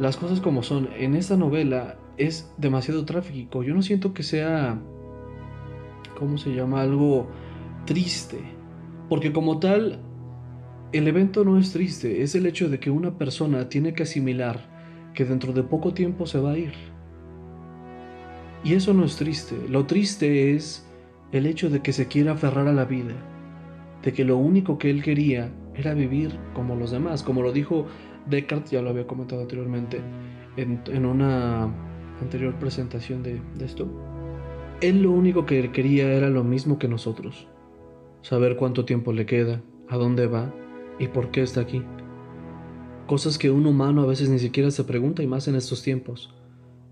[0.01, 0.89] las cosas como son.
[0.97, 3.61] En esta novela es demasiado trágico.
[3.61, 4.81] Yo no siento que sea,
[6.17, 6.81] ¿cómo se llama?
[6.81, 7.29] Algo
[7.85, 8.39] triste.
[9.09, 9.99] Porque como tal,
[10.91, 14.71] el evento no es triste, es el hecho de que una persona tiene que asimilar
[15.13, 16.73] que dentro de poco tiempo se va a ir.
[18.63, 20.87] Y eso no es triste, lo triste es
[21.31, 23.13] el hecho de que se quiera aferrar a la vida,
[24.01, 27.87] de que lo único que él quería era vivir como los demás, como lo dijo
[28.27, 30.01] Descartes, ya lo había comentado anteriormente
[30.57, 31.73] en, una
[32.21, 33.89] anterior presentación de, de esto.
[34.81, 37.47] Él lo único que quería era lo mismo que nosotros,
[38.21, 40.51] saber cuánto tiempo le queda, a dónde va
[41.01, 41.81] ¿Y por qué está aquí?
[43.07, 46.31] Cosas que un humano a veces ni siquiera se pregunta y más en estos tiempos.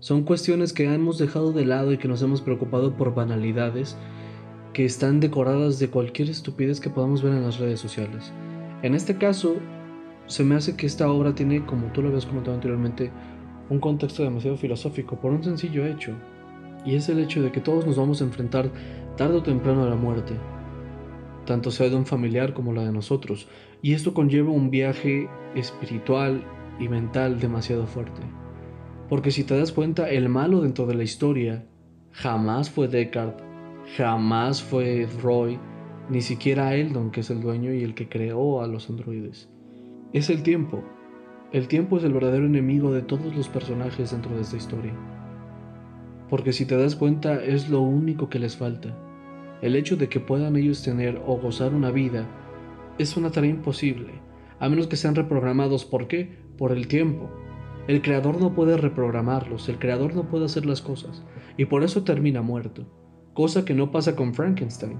[0.00, 3.96] Son cuestiones que hemos dejado de lado y que nos hemos preocupado por banalidades
[4.72, 8.32] que están decoradas de cualquier estupidez que podamos ver en las redes sociales.
[8.82, 9.54] En este caso,
[10.30, 13.10] se me hace que esta obra tiene, como tú lo habías comentado anteriormente,
[13.68, 16.12] un contexto demasiado filosófico por un sencillo hecho,
[16.84, 18.70] y es el hecho de que todos nos vamos a enfrentar
[19.16, 20.34] tarde o temprano a la muerte,
[21.46, 23.48] tanto sea de un familiar como la de nosotros,
[23.82, 26.44] y esto conlleva un viaje espiritual
[26.78, 28.22] y mental demasiado fuerte.
[29.08, 31.66] Porque si te das cuenta, el malo dentro de la historia
[32.12, 33.44] jamás fue Descartes,
[33.96, 35.58] jamás fue Roy,
[36.08, 39.50] ni siquiera Eldon, que es el dueño y el que creó a los androides.
[40.12, 40.82] Es el tiempo.
[41.52, 44.92] El tiempo es el verdadero enemigo de todos los personajes dentro de esta historia.
[46.28, 48.96] Porque si te das cuenta, es lo único que les falta
[49.62, 52.26] el hecho de que puedan ellos tener o gozar una vida
[52.98, 54.12] es una tarea imposible,
[54.58, 55.84] a menos que sean reprogramados.
[55.84, 56.38] ¿Por qué?
[56.56, 57.30] Por el tiempo.
[57.86, 61.24] El creador no puede reprogramarlos, el creador no puede hacer las cosas,
[61.56, 62.86] y por eso termina muerto.
[63.34, 64.98] Cosa que no pasa con Frankenstein,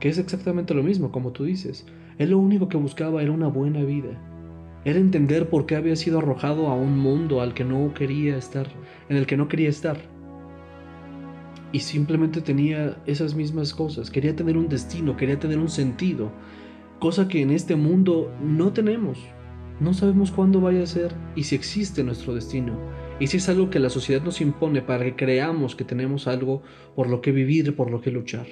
[0.00, 1.86] que es exactamente lo mismo, como tú dices.
[2.18, 4.20] Él lo único que buscaba era una buena vida.
[4.84, 8.66] Era entender por qué había sido arrojado a un mundo al que no quería estar,
[9.08, 10.14] en el que no quería estar
[11.74, 14.08] y simplemente tenía esas mismas cosas.
[14.08, 16.30] Quería tener un destino, quería tener un sentido,
[17.00, 19.18] cosa que en este mundo no tenemos.
[19.80, 22.78] No sabemos cuándo vaya a ser y si existe nuestro destino.
[23.18, 26.62] Y si es algo que la sociedad nos impone para que creamos que tenemos algo
[26.94, 28.46] por lo que vivir, por lo que luchar.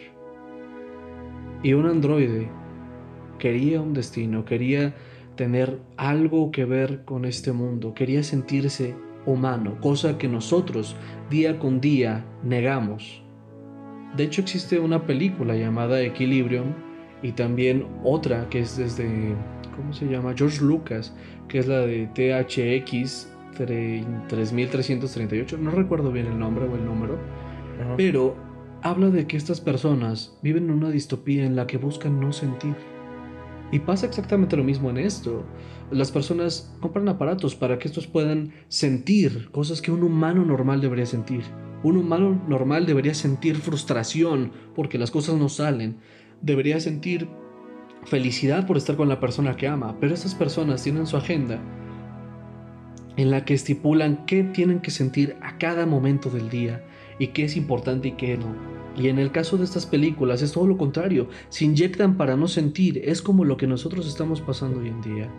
[1.63, 2.51] Y un androide
[3.39, 4.97] quería un destino, quería
[5.37, 8.95] tener algo que ver con este mundo, quería sentirse
[9.27, 10.97] humano, cosa que nosotros
[11.31, 13.23] día con día negamos.
[14.17, 16.75] De hecho existe una película llamada Equilibrium
[17.23, 19.35] y también otra que es desde,
[19.77, 20.35] ¿cómo se llama?
[20.37, 21.15] George Lucas,
[21.49, 27.19] que es la de THX 3338, no recuerdo bien el nombre o el número,
[27.97, 28.37] pero
[28.83, 32.75] habla de que estas personas viven en una distopía en la que buscan no sentir.
[33.73, 35.45] Y pasa exactamente lo mismo en esto
[35.93, 41.07] las personas compran aparatos para que estos puedan sentir cosas que un humano normal debería
[41.07, 41.43] sentir.
[41.83, 45.99] Un humano normal debería sentir frustración porque las cosas no salen.
[46.41, 47.29] Debería sentir
[48.05, 49.97] felicidad por estar con la persona que ama.
[50.01, 51.61] Pero estas personas tienen su agenda
[53.17, 56.85] en la que estipulan qué tienen que sentir a cada momento del día
[57.19, 58.82] y qué es importante y qué no.
[58.97, 61.29] Y en el caso de estas películas es todo lo contrario.
[61.49, 63.01] Se inyectan para no sentir.
[63.05, 65.31] Es como lo que nosotros estamos pasando hoy en día.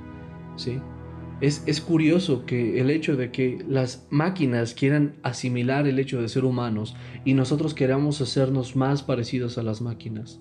[0.55, 0.79] ¿sí?
[1.41, 6.29] Es, es, curioso que el hecho de que las máquinas quieran asimilar el hecho de
[6.29, 10.39] ser humanos y nosotros queramos hacernos más parecidos a las máquinas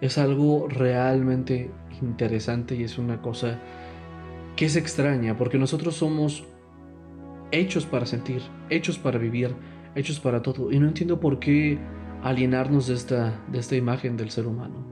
[0.00, 3.58] es algo realmente interesante y es una cosa
[4.56, 6.44] que es extraña, porque nosotros somos
[7.50, 9.54] hechos para sentir, hechos para vivir,
[9.94, 10.72] hechos para todo.
[10.72, 11.78] Y no entiendo por qué
[12.22, 14.84] alienarnos de esta, de esta imagen del ser humano.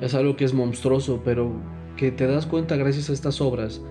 [0.00, 1.52] Es algo que es monstruoso, pero
[1.96, 3.82] que te das cuenta gracias a estas obras,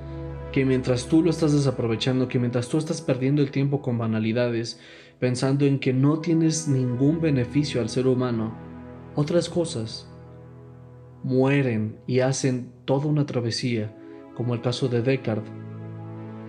[0.51, 4.80] que mientras tú lo estás desaprovechando, que mientras tú estás perdiendo el tiempo con banalidades,
[5.19, 8.56] pensando en que no tienes ningún beneficio al ser humano,
[9.15, 10.10] otras cosas
[11.23, 13.95] mueren y hacen toda una travesía,
[14.36, 15.51] como el caso de Descartes,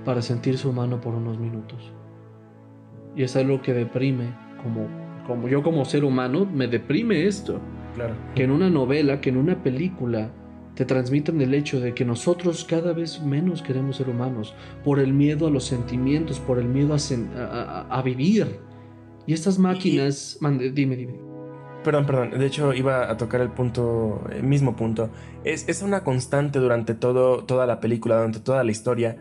[0.04, 1.92] para sentirse humano por unos minutos.
[3.16, 4.86] Y es algo que deprime, como,
[5.28, 7.60] como yo como ser humano, me deprime esto.
[7.94, 8.14] Claro.
[8.34, 10.30] Que en una novela, que en una película,
[10.74, 15.12] te transmiten el hecho de que nosotros cada vez menos queremos ser humanos, por el
[15.12, 18.58] miedo a los sentimientos, por el miedo a, vivir.
[19.26, 20.38] Y estas máquinas...
[20.72, 21.20] dime, dime.
[21.84, 22.30] Perdón, perdón.
[22.38, 25.10] De hecho, iba a tocar el punto, el mismo punto.
[25.44, 29.16] Es, es una constante durante todo, toda la película, durante toda la historia,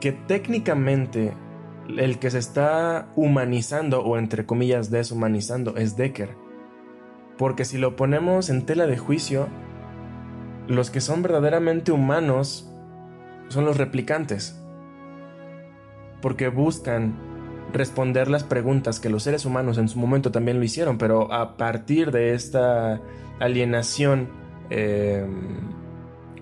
[0.00, 1.34] que técnicamente
[1.88, 6.30] el que se está humanizando o entre comillas deshumanizando es Decker.
[7.36, 9.48] Porque si lo ponemos en tela de juicio,
[10.66, 12.70] los que son verdaderamente humanos
[13.48, 14.60] son los replicantes.
[16.22, 17.18] Porque buscan
[17.72, 21.56] responder las preguntas que los seres humanos en su momento también lo hicieron, pero a
[21.56, 23.00] partir de esta
[23.40, 24.28] alienación
[24.70, 25.70] em,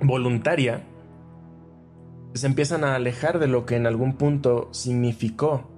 [0.03, 0.85] voluntaria,
[2.35, 5.71] se empiezan a alejar de lo que en algún punto significó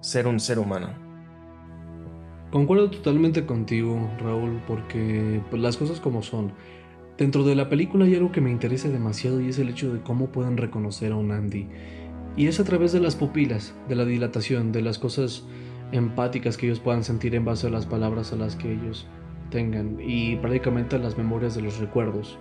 [0.00, 0.88] ser un ser humano.
[2.50, 6.52] Concuerdo totalmente contigo, Raúl, porque pues, las cosas como son.
[7.16, 10.00] Dentro de la película hay algo que me interesa demasiado y es el hecho de
[10.00, 11.68] cómo pueden reconocer a un Andy.
[12.36, 15.44] Y es a través de las pupilas, de la dilatación, de las cosas
[15.92, 19.06] empáticas que ellos puedan sentir en base a las palabras a las que ellos
[19.50, 22.38] tengan y prácticamente a las memorias de los recuerdos.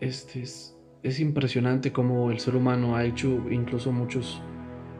[0.00, 4.42] Este es, es impresionante cómo el ser humano ha hecho incluso muchos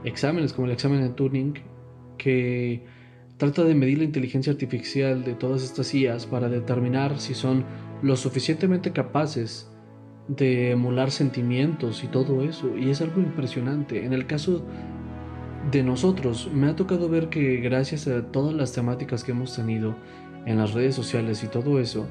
[0.05, 1.55] exámenes, como el examen de Turing,
[2.17, 2.85] que
[3.37, 7.65] trata de medir la inteligencia artificial de todas estas IAs para determinar si son
[8.03, 9.71] lo suficientemente capaces
[10.29, 12.77] de emular sentimientos y todo eso.
[12.79, 14.05] Y es algo impresionante.
[14.05, 14.65] En el caso
[15.71, 19.97] de nosotros, me ha tocado ver que gracias a todas las temáticas que hemos tenido
[20.47, 22.07] en las redes sociales y todo eso,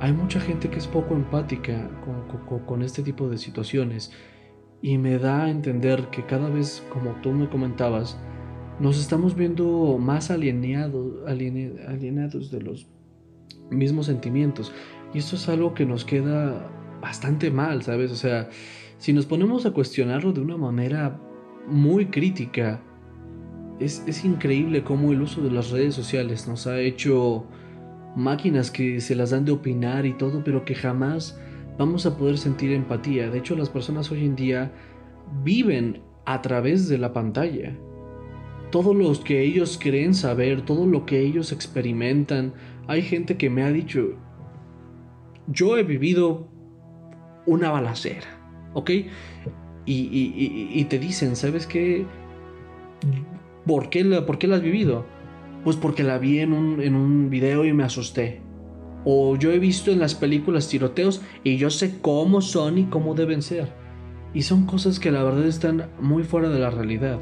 [0.00, 1.90] hay mucha gente que es poco empática
[2.66, 4.12] con, este tipo de situaciones.
[4.82, 8.18] Y me da a entender que cada vez, como tú me comentabas,
[8.80, 12.86] nos estamos viendo más alienados, alienados de los
[13.70, 14.72] mismos sentimientos.
[15.14, 18.10] Y esto es algo que nos queda bastante mal, ¿sabes?
[18.10, 18.50] O sea,
[18.98, 21.18] si nos ponemos a cuestionarlo de una manera
[21.66, 22.82] muy crítica,
[23.80, 27.46] es increíble cómo el uso de las redes sociales nos ha hecho
[28.16, 31.38] máquinas que se las dan de opinar y todo, pero que jamás
[31.78, 33.30] vamos a poder sentir empatía.
[33.30, 34.72] De hecho, las personas hoy en día
[35.42, 37.76] viven a través de la pantalla
[38.74, 42.54] todo lo que ellos creen saber, todo lo que ellos experimentan.
[42.88, 44.16] Hay gente que me ha dicho,
[45.46, 46.48] yo he vivido
[47.46, 48.26] una balacera,
[48.72, 48.90] ¿ok?
[49.86, 52.04] Y, te dicen, ¿sabes qué?
[53.64, 55.06] ¿Por qué, la, ¿Por qué la has vivido?
[55.64, 58.42] Pues porque la vi en un, en un video y me asusté.
[59.04, 63.14] O yo he visto en las películas tiroteos y yo sé cómo son y cómo
[63.14, 63.68] deben ser.
[64.32, 67.18] Y son cosas que la verdad están muy fuera de la realidad.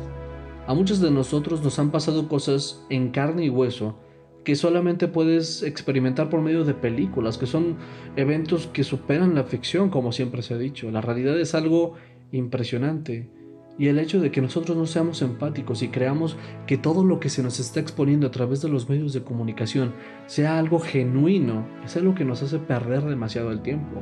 [0.66, 3.96] A muchos de nosotros nos han pasado cosas en carne y hueso
[4.44, 7.76] que solamente puedes experimentar por medio de películas, que son
[8.16, 10.90] eventos que superan la ficción, como siempre se ha dicho.
[10.90, 11.94] La realidad es algo
[12.32, 13.30] impresionante.
[13.78, 17.30] Y el hecho de que nosotros no seamos empáticos y creamos que todo lo que
[17.30, 19.94] se nos está exponiendo a través de los medios de comunicación
[20.26, 24.00] sea algo genuino, es algo que nos hace perder demasiado el tiempo,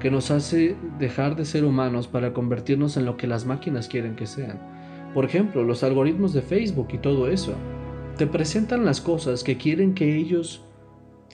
[0.00, 4.16] que nos hace dejar de ser humanos para convertirnos en lo que las máquinas quieren
[4.16, 4.58] que sean.
[5.14, 7.54] Por ejemplo, los algoritmos de Facebook y todo eso.
[8.16, 10.64] Te presentan las cosas que quieren que ellos,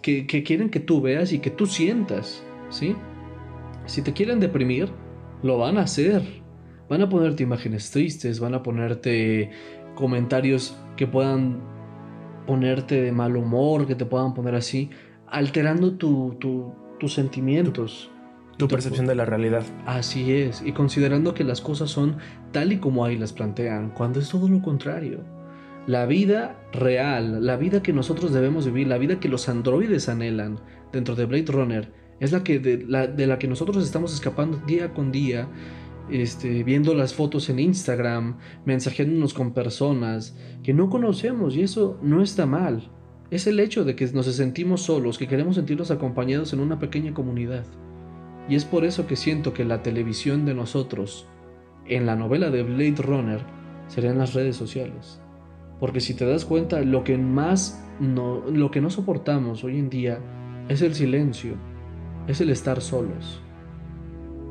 [0.03, 2.95] que, quieren que tú veas y que tú sientas, ¿sí?
[3.87, 4.91] Si te quieren deprimir,
[5.43, 6.44] lo van a hacer.
[6.89, 9.51] Van a ponerte imágenes tristes, van a ponerte
[9.95, 11.63] comentarios que puedan
[12.47, 14.91] ponerte de mal humor, que te puedan poner así,
[15.27, 18.11] alterando tus sentimientos.
[18.57, 19.65] Tu percepción de la realidad.
[19.87, 22.19] Así es, y considerando que las cosas son
[22.53, 25.25] tal y como ahí las plantean, cuando es todo lo contrario.
[25.87, 30.61] La vida real, la vida que nosotros debemos vivir, la vida que los androides anhelan
[30.93, 35.13] dentro de Blade Runner, es la que de la, que nosotros estamos escapando día con
[35.13, 35.49] día,
[36.11, 42.23] este, viendo las fotos en Instagram, mensajeándonos con personas que no conocemos y eso no
[42.23, 42.91] está mal.
[43.31, 47.15] Es el hecho de que nos sentimos solos, que queremos sentirnos acompañados en una pequeña
[47.15, 47.65] comunidad.
[48.49, 51.27] Y es por eso que siento que la televisión de nosotros,
[51.87, 53.41] en la novela de Blade Runner,
[53.89, 55.21] serían las redes sociales.
[55.81, 59.89] Porque si te das cuenta, lo que más no, lo que no soportamos hoy en
[59.89, 60.19] día
[60.69, 61.55] es el silencio,
[62.27, 63.41] es el estar solos.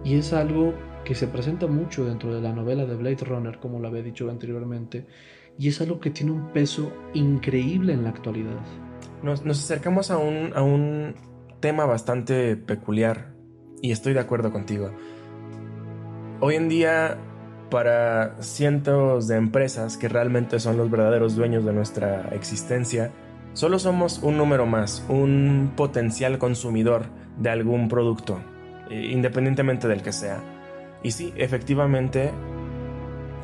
[0.04, 0.74] Y es algo
[1.04, 4.30] que se presenta mucho dentro de la novela de Blade Runner, como lo había dicho
[4.30, 5.06] anteriormente,
[5.58, 8.60] y es algo que tiene un peso increíble en la actualidad.
[9.22, 11.16] Nos, acercamos a un, a un
[11.60, 13.34] tema bastante peculiar,
[13.82, 14.92] y estoy de acuerdo contigo.
[16.40, 17.18] Hoy en día,
[17.70, 23.12] para cientos de empresas que realmente son los verdaderos dueños de nuestra existencia,
[23.54, 27.06] solo somos un número más, un potencial consumidor
[27.38, 28.40] de algún producto,
[28.90, 30.53] eh, independientemente del que sea.
[31.04, 32.32] Y sí, efectivamente,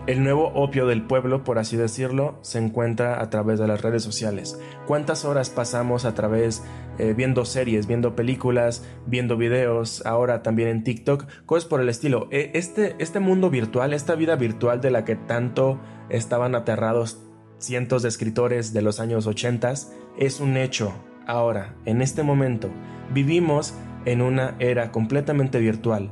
[0.07, 4.01] el nuevo opio del pueblo, por así decirlo, se encuentra a través de las redes
[4.01, 4.59] sociales.
[4.87, 6.63] ¿Cuántas horas pasamos a través
[6.97, 12.27] eh, viendo series, viendo películas, viendo videos, ahora también en TikTok, cosas por el estilo?
[12.31, 15.79] E, este, este mundo virtual, esta vida virtual de la que tanto
[16.09, 17.19] estaban aterrados
[17.59, 19.73] cientos de escritores de los años 80,
[20.17, 20.93] es un hecho
[21.27, 22.69] ahora, en este momento.
[23.13, 26.11] Vivimos en una era completamente virtual,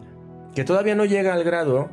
[0.57, 1.87] que todavía no llega al grado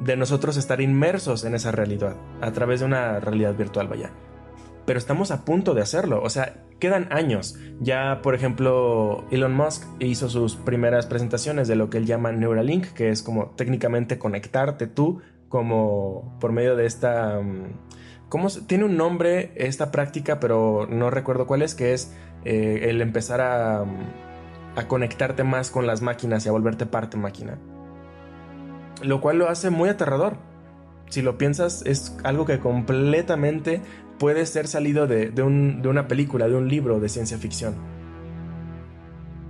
[0.00, 4.10] de nosotros estar inmersos en esa realidad, a través de una realidad virtual, vaya.
[4.84, 7.56] Pero estamos a punto de hacerlo, o sea, quedan años.
[7.78, 12.88] Ya, por ejemplo, Elon Musk hizo sus primeras presentaciones de lo que él llama Neuralink,
[12.94, 17.38] que es como técnicamente conectarte tú como por medio de esta...
[17.40, 17.74] Mm,
[18.28, 22.12] ¿Cómo tiene un nombre esta práctica, pero no recuerdo cuál es, que es
[22.44, 27.56] eh, el empezar mm, a conectarte más con las máquinas y a volverte parte máquina
[29.02, 30.36] lo cual lo hace muy aterrador.
[31.08, 33.82] Si lo piensas, es algo que completamente
[34.18, 37.74] puede ser salido de, una película, de un libro de ciencia ficción.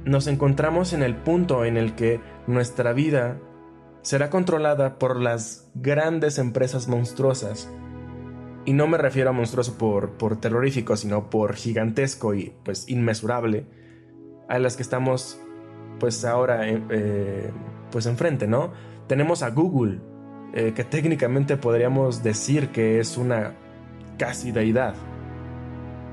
[0.04, 3.38] Nos encontramos en el punto en el que nuestra vida
[4.02, 7.68] será controlada por las grandes empresas monstruosas.
[8.64, 13.66] Y no me refiero a monstruoso por, por terrorífico, sino por gigantesco y pues inmesurable,
[14.48, 15.40] a las que estamos
[15.98, 17.50] pues ahora eh, eh,
[17.90, 18.72] pues enfrente, ¿no?
[19.10, 19.98] Tenemos a Google,
[20.54, 23.56] eh, que técnicamente podríamos decir que es una
[24.18, 24.94] casi deidad.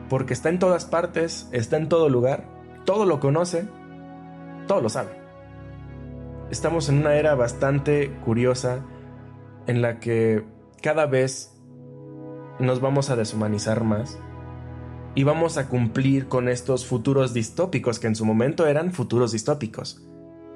[0.09, 2.49] Porque está en todas partes, está en todo lugar,
[2.85, 3.67] todo lo conoce,
[4.65, 5.11] todo lo sabe.
[6.49, 8.83] Estamos en una era bastante curiosa
[9.67, 10.43] en la que
[10.81, 11.55] cada vez
[12.59, 14.17] nos vamos a deshumanizar más
[15.13, 20.03] y vamos a cumplir con estos futuros distópicos que en su momento eran futuros distópicos.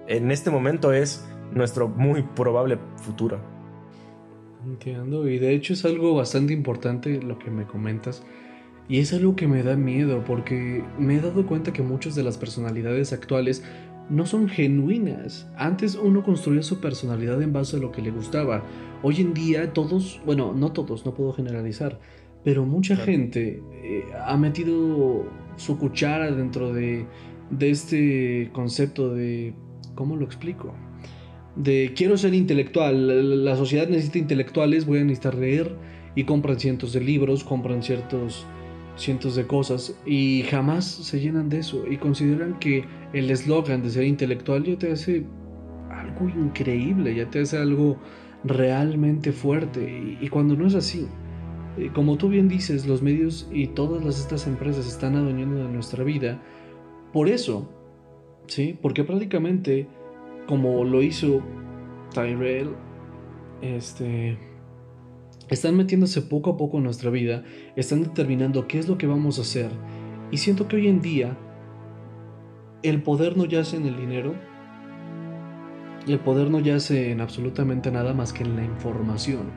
[0.07, 3.39] En este momento es nuestro muy probable futuro.
[4.65, 8.23] Entiendo, y de hecho es algo bastante importante lo que me comentas.
[8.87, 12.23] Y es algo que me da miedo porque me he dado cuenta que muchas de
[12.23, 13.63] las personalidades actuales
[14.09, 15.49] no son genuinas.
[15.55, 18.63] Antes uno construía su personalidad en base a lo que le gustaba.
[19.01, 21.99] Hoy en día todos, bueno, no todos, no puedo generalizar,
[22.43, 25.25] pero mucha gente eh, ha metido
[25.55, 27.05] su cuchara dentro de,
[27.49, 29.53] de este concepto de,
[29.95, 30.73] ¿cómo lo explico?
[31.55, 35.75] De quiero ser intelectual, la sociedad necesita intelectuales, voy a necesitar leer
[36.15, 38.45] y compran cientos de libros, compran ciertos
[38.97, 43.89] cientos de cosas y jamás se llenan de eso y consideran que el eslogan de
[43.89, 45.25] ser intelectual ya te hace
[45.89, 47.97] algo increíble, ya te hace algo
[48.43, 51.07] realmente fuerte y, cuando no es así,
[51.77, 55.69] eh, como tú bien dices, los medios y todas las, estas empresas están adueñando de
[55.69, 56.41] nuestra vida,
[57.13, 57.69] por eso,
[58.47, 58.77] ¿sí?
[58.81, 59.87] Porque prácticamente
[60.47, 61.41] como lo hizo
[62.13, 62.75] Tyrell,
[63.61, 64.37] este,
[65.49, 67.43] están metiéndose poco a poco en nuestra vida,
[67.75, 69.69] están determinando qué es lo que vamos a hacer.
[70.31, 71.37] Y siento que hoy en día
[72.83, 74.33] el poder no yace en el dinero,
[76.07, 79.51] el poder no yace en absolutamente nada más que en la información.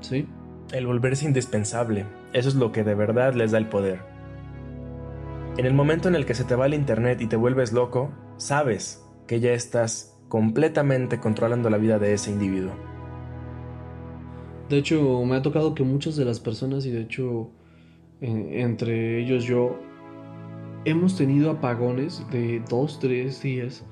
[0.00, 0.26] ¿Sí?
[0.72, 4.00] El volverse indispensable, eso es lo que de verdad les da el poder.
[5.58, 8.10] En el momento en el que se te va el internet y te vuelves loco,
[8.38, 12.72] sabes que ya estás completamente controlando la vida de ese individuo.
[14.68, 17.50] De hecho, me ha tocado que muchas de las personas, y de hecho,
[18.20, 19.76] entre ellos yo,
[20.84, 23.84] hemos tenido apagones de dos, tres días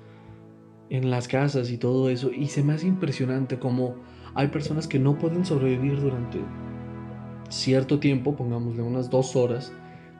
[0.89, 3.97] en las casas y todo eso, y se me hace impresionante como
[4.35, 6.39] hay personas que no pueden sobrevivir durante
[7.51, 9.73] cierto tiempo, pongámosle unas dos horas,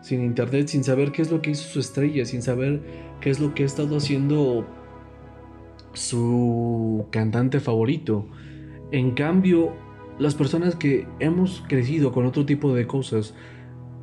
[0.03, 2.83] sin internet, sin saber qué es lo que hizo su estrella, sin saber
[3.21, 4.67] qué es lo que ha estado haciendo
[5.93, 8.27] su cantante favorito.
[8.93, 9.73] En cambio,
[10.19, 13.35] las personas que hemos crecido con otro tipo de cosas,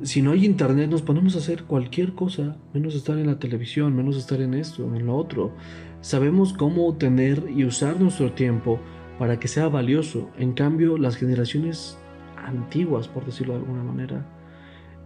[0.02, 3.96] si no hay internet nos ponemos a hacer cualquier cosa, menos estar en la televisión,
[3.96, 5.52] menos estar en esto, en lo otro.
[6.00, 8.78] sabemos cómo tener y usar nuestro tiempo
[9.18, 10.30] para que sea valioso.
[10.38, 11.98] En cambio, las generaciones
[12.36, 14.24] antiguas, por decirlo de alguna manera,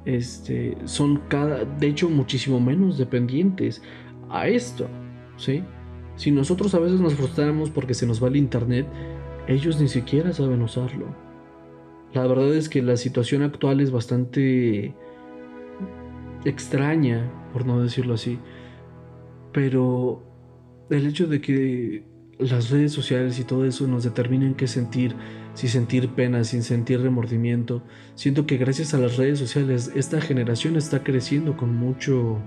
[0.04, 3.82] este, son cada, de hecho, muchísimo menos dependientes
[4.30, 4.88] a esto,
[5.36, 5.62] ¿sí?
[6.16, 8.86] Si nosotros a veces nos frustramos porque se nos va el internet,
[9.48, 11.06] ellos ni siquiera saben usarlo.
[12.12, 14.94] La verdad es que la situación actual es bastante
[16.44, 18.38] extraña, por no decirlo así.
[19.52, 20.22] Pero
[20.90, 22.04] el hecho de que
[22.38, 25.14] las redes sociales y todo eso nos determinen qué sentir,
[25.54, 27.82] si sentir pena, sin sentir remordimiento,
[28.14, 32.40] siento que gracias a las redes sociales esta generación está creciendo con mucho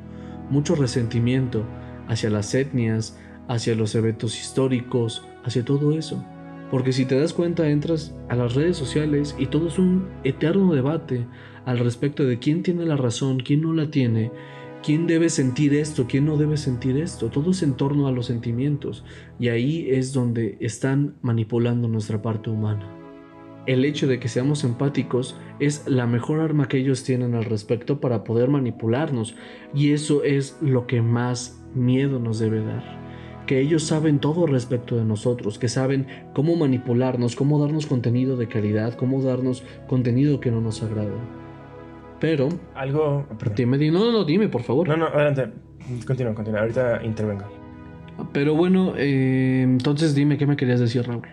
[0.49, 1.65] mucho resentimiento
[2.07, 6.23] hacia las etnias, hacia los eventos históricos, hacia todo eso.
[6.71, 10.73] Porque si te das cuenta entras a las redes sociales y todo es un eterno
[10.73, 11.25] debate
[11.65, 14.31] al respecto de quién tiene la razón, quién no la tiene,
[14.83, 17.29] quién debe sentir esto, quién no debe sentir esto.
[17.29, 19.03] Todo es en torno a los sentimientos
[19.39, 22.91] y ahí es donde están manipulando nuestra parte humana.
[23.67, 27.99] El hecho de que seamos empáticos es la mejor arma que ellos tienen al respecto
[27.99, 29.35] para poder manipularnos
[29.73, 33.04] y eso es lo que más miedo nos debe dar
[33.45, 38.47] que ellos saben todo respecto de nosotros, que saben cómo manipularnos, cómo darnos contenido de
[38.47, 41.13] calidad, cómo darnos contenido que no nos agrada.
[42.19, 42.49] Pero...
[42.73, 43.25] Algo...
[43.55, 44.87] Dime, no, no, no, dime, por favor.
[44.87, 45.51] No, no, adelante.
[46.05, 46.61] Continúa, continúa.
[46.61, 47.45] Ahorita intervengo.
[48.31, 51.27] Pero bueno, eh, entonces dime qué me querías decir, Raúl.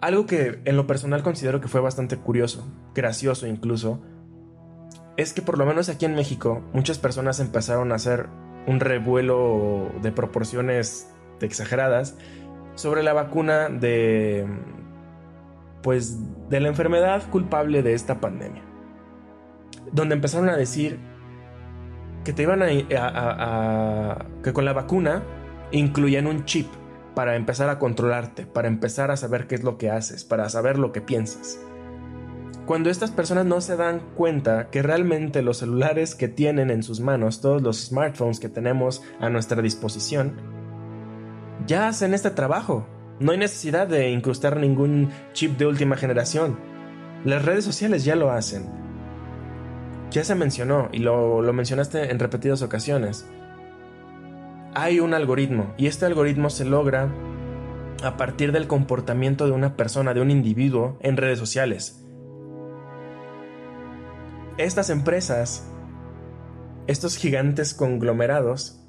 [0.00, 4.00] Algo que en lo personal considero que fue bastante curioso, gracioso incluso,
[5.16, 8.28] es que por lo menos aquí en México muchas personas empezaron a hacer
[8.66, 12.16] un revuelo de proporciones exageradas
[12.74, 14.46] sobre la vacuna de
[15.82, 16.18] pues
[16.50, 18.62] de la enfermedad culpable de esta pandemia.
[19.92, 20.98] Donde empezaron a decir
[22.24, 25.22] que te iban a, que con la vacuna
[25.72, 26.66] incluían un chip
[27.14, 30.78] para empezar a controlarte, para empezar a saber qué es lo que haces, para saber
[30.78, 31.58] lo que piensas
[32.70, 37.00] cuando estas personas no se dan cuenta que realmente los celulares que tienen en sus
[37.00, 40.36] manos, todos los smartphones que tenemos a nuestra disposición,
[41.66, 42.86] ya hacen este trabajo.
[43.18, 46.60] No hay necesidad de incrustar ningún chip de última generación.
[47.24, 48.70] Las redes sociales ya lo hacen.
[50.12, 53.28] Ya se mencionó y lo, lo mencionaste en repetidas ocasiones.
[54.74, 57.12] Hay un algoritmo y este algoritmo se logra
[58.04, 62.06] a partir del comportamiento de una persona, de un individuo en redes sociales
[64.64, 65.66] estas empresas,
[66.86, 68.80] estos gigantes conglomerados,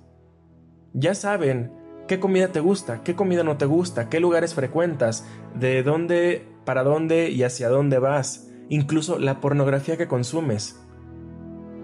[0.93, 1.71] ya saben
[2.07, 6.83] qué comida te gusta, qué comida no te gusta, qué lugares frecuentas, de dónde, para
[6.83, 10.79] dónde y hacia dónde vas, incluso la pornografía que consumes.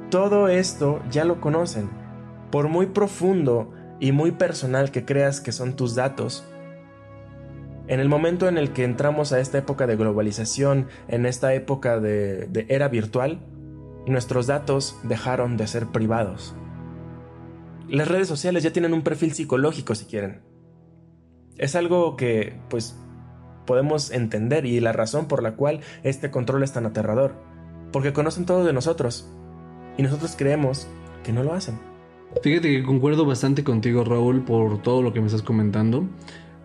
[0.10, 1.90] Todo esto ya lo conocen.
[2.52, 6.48] Por muy profundo y muy personal que creas que son tus datos,
[7.88, 12.00] en el momento en el que entramos a esta época de globalización, en esta época
[12.00, 13.40] de, era virtual,
[14.10, 16.56] nuestros datos dejaron de ser privados.
[17.90, 20.42] Las redes sociales ya tienen un perfil psicológico si quieren.
[21.58, 22.98] Es algo que, pues,
[23.66, 27.36] podemos entender y la razón por la cual este control es tan aterrador.
[27.92, 29.30] Porque conocen todo de nosotros.
[29.98, 30.88] Y nosotros creemos
[31.24, 31.80] que no lo hacen.
[32.44, 36.08] Fíjate que concuerdo bastante contigo, Raúl, por todo lo que me estás comentando.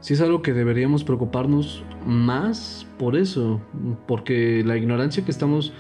[0.01, 3.61] Sí es algo que deberíamos preocuparnos más por eso,
[4.09, 5.72] porque la ignorancia que estamos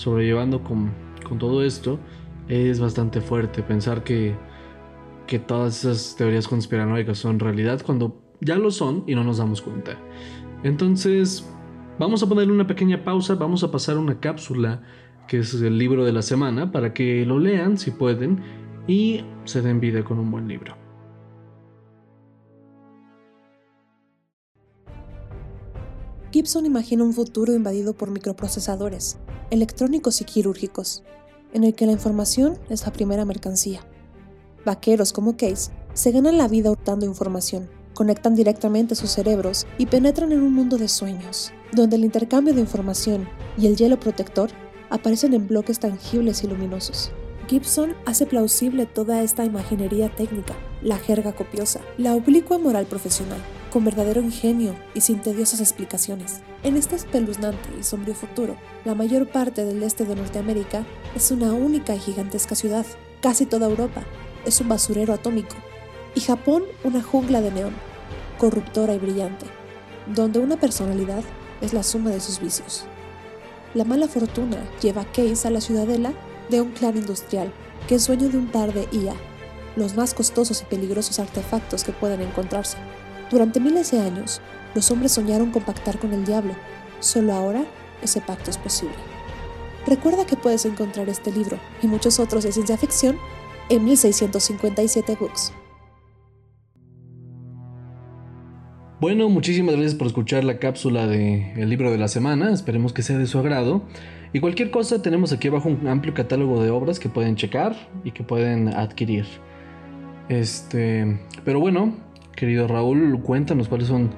[0.00, 0.90] sobrellevando con,
[1.38, 2.00] todo esto,
[2.48, 4.34] es bastante fuerte pensar que,
[5.26, 9.60] que todas esas teorías conspiranoicas son realidad cuando ya lo son y no nos damos
[9.60, 9.96] cuenta.
[10.64, 11.48] Entonces,
[11.98, 14.82] vamos a ponerle una pequeña pausa, vamos a pasar una cápsula
[15.28, 18.40] que es el libro de la semana para que lo lean si pueden
[18.88, 20.79] y se den vida con un buen libro.
[26.32, 29.16] Gibson imagina un futuro invadido por microprocesadores,
[29.50, 31.02] electrónicos y quirúrgicos,
[31.52, 33.80] en el que la información es la primera mercancía.
[34.64, 40.30] Vaqueros como Case se ganan la vida hurtando información, conectan directamente sus cerebros y penetran
[40.30, 43.28] en un mundo de sueños, donde el intercambio de información
[43.58, 44.50] y el hielo protector
[44.88, 47.10] aparecen en bloques tangibles y luminosos.
[47.48, 53.84] Gibson hace plausible toda esta imaginería técnica, la jerga copiosa, la oblicua moral profesional, con
[53.84, 56.40] verdadero ingenio y sin tediosas explicaciones.
[56.62, 61.52] En este espeluznante y sombrío futuro, la mayor parte del este de Norteamérica es una
[61.52, 62.84] única y gigantesca ciudad.
[63.22, 64.02] Casi toda Europa
[64.44, 65.56] es un basurero atómico
[66.14, 67.74] y Japón una jungla de neón,
[68.38, 69.46] corruptora y brillante,
[70.14, 71.22] donde una personalidad
[71.60, 72.84] es la suma de sus vicios.
[73.74, 76.12] La mala fortuna lleva a Case a la ciudadela
[76.48, 77.52] de un clan industrial
[77.86, 79.14] que es sueño de un par de IA,
[79.76, 82.76] los más costosos y peligrosos artefactos que pueden encontrarse.
[83.30, 84.40] Durante miles de años,
[84.74, 86.54] los hombres soñaron con pactar con el diablo.
[86.98, 87.64] Solo ahora
[88.02, 88.96] ese pacto es posible.
[89.86, 93.16] Recuerda que puedes encontrar este libro y muchos otros de ciencia ficción
[93.68, 95.52] en 1657 Books.
[99.00, 102.52] Bueno, muchísimas gracias por escuchar la cápsula del libro de la semana.
[102.52, 103.82] Esperemos que sea de su agrado.
[104.32, 107.74] Y cualquier cosa, tenemos aquí abajo un amplio catálogo de obras que pueden checar
[108.04, 109.24] y que pueden adquirir.
[110.28, 111.94] Este, pero bueno,
[112.34, 114.10] querido Raúl, cuéntanos cuáles son.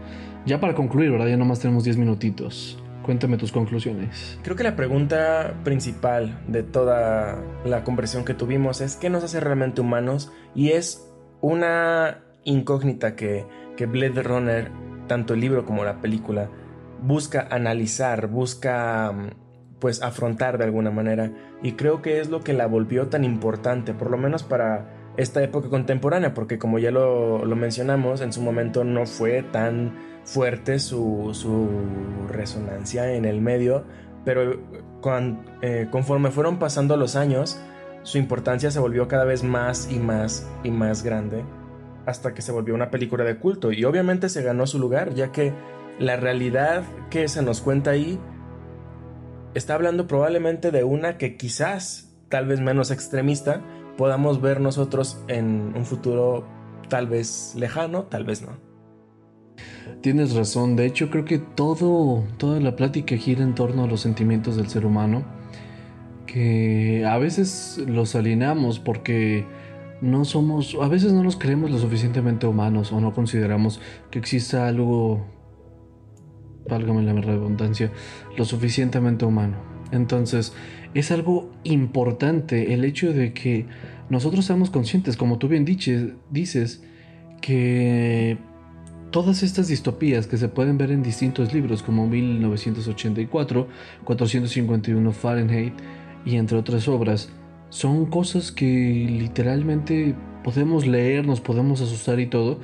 [0.47, 1.27] Ya para concluir, ¿verdad?
[1.27, 2.79] Ya nomás tenemos 10 minutitos.
[3.05, 4.39] Cuéntame tus conclusiones.
[4.43, 9.41] Creo que la pregunta principal de toda la conversación que tuvimos es qué nos hace
[9.41, 11.09] realmente humanos y es
[11.41, 13.45] una incógnita que
[13.77, 14.71] que Blade Runner,
[15.07, 16.49] tanto el libro como la película,
[17.03, 19.31] busca analizar, busca mm,
[19.81, 21.33] pues afrontar de alguna manera
[21.63, 25.43] y creo que es lo que la volvió tan importante, por lo menos para esta
[25.43, 31.33] época contemporánea, porque como ya lo, mencionamos, en su momento no fue tan fuerte su,
[32.29, 33.85] resonancia en el medio,
[34.25, 34.61] pero
[35.63, 37.61] eh, conforme fueron pasando los años,
[38.03, 41.45] su importancia se volvió cada vez más y más y más grande
[42.07, 43.73] hasta que se volvió una película de culto.
[43.73, 45.53] Y obviamente se ganó su lugar ya que
[45.99, 48.19] la realidad que se nos cuenta ahí
[49.55, 53.63] está hablando probablemente de una que quizás, tal vez menos extremista,
[53.97, 56.47] podamos ver nosotros en un futuro
[56.89, 58.53] tal vez lejano, tal vez no.
[60.01, 64.01] Tienes razón, de hecho creo que todo, toda la plática gira en torno a los
[64.01, 65.25] sentimientos del ser humano,
[66.27, 69.47] que a veces los alineamos porque
[70.01, 73.81] no somos, a veces no nos creemos lo suficientemente humanos o no consideramos
[74.11, 75.25] que exista algo,
[76.69, 77.93] válgame la redundancia,
[78.37, 79.57] lo suficientemente humano.
[79.93, 80.55] Entonces,
[80.95, 83.67] es algo importante el hecho de que
[84.11, 86.83] nosotros seamos conscientes, como tú bien dices,
[87.41, 88.37] que
[89.11, 93.69] todas estas distopías que se pueden ver en distintos libros como 1984,
[94.05, 95.75] 451 Fahrenheit
[96.25, 97.31] y entre otras obras,
[97.69, 100.15] son cosas que literalmente
[100.45, 102.59] podemos leer, nos podemos asustar y todo,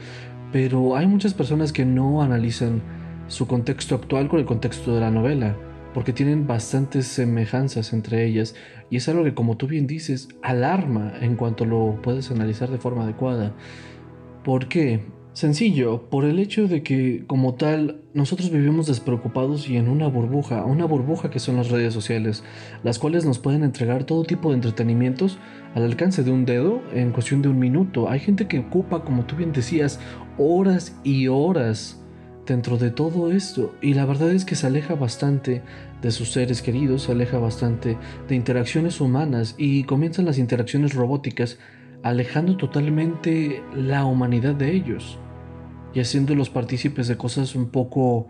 [0.52, 2.82] pero hay muchas personas que no analizan
[3.28, 5.56] su contexto actual con el contexto de la novela,
[5.94, 8.54] porque tienen bastantes semejanzas entre ellas,
[8.90, 12.78] y es algo que como tú bien dices, alarma en cuanto lo puedes analizar de
[12.78, 13.54] forma adecuada.
[14.44, 15.04] ¿Por qué?
[15.38, 20.64] Sencillo, por el hecho de que como tal nosotros vivimos despreocupados y en una burbuja,
[20.64, 22.42] una burbuja que son las redes sociales,
[22.82, 25.38] las cuales nos pueden entregar todo tipo de entretenimientos
[25.76, 28.08] al alcance de un dedo en cuestión de un minuto.
[28.08, 30.00] Hay gente que ocupa, como tú bien decías,
[30.38, 32.02] horas y horas
[32.48, 33.74] dentro de todo esto.
[33.80, 35.62] Y la verdad es que se aleja bastante
[36.02, 37.96] de sus seres queridos, se aleja bastante
[38.28, 41.58] de interacciones humanas y comienzan las interacciones robóticas
[42.02, 45.18] alejando totalmente la humanidad de ellos
[45.94, 48.28] y haciéndolos partícipes de cosas un poco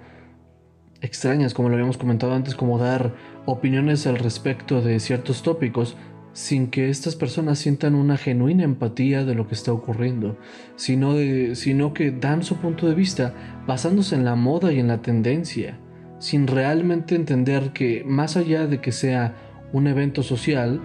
[1.01, 3.15] extrañas, como lo habíamos comentado antes, como dar
[3.47, 5.97] opiniones al respecto de ciertos tópicos
[6.39, 10.39] sin que estas personas sientan una genuina empatía de lo que está ocurriendo,
[10.77, 13.35] sino, de, sino que dan su punto de vista
[13.67, 15.81] basándose en la moda y en la tendencia,
[16.21, 19.35] sin realmente entender que más allá de que sea
[19.73, 20.81] un evento social,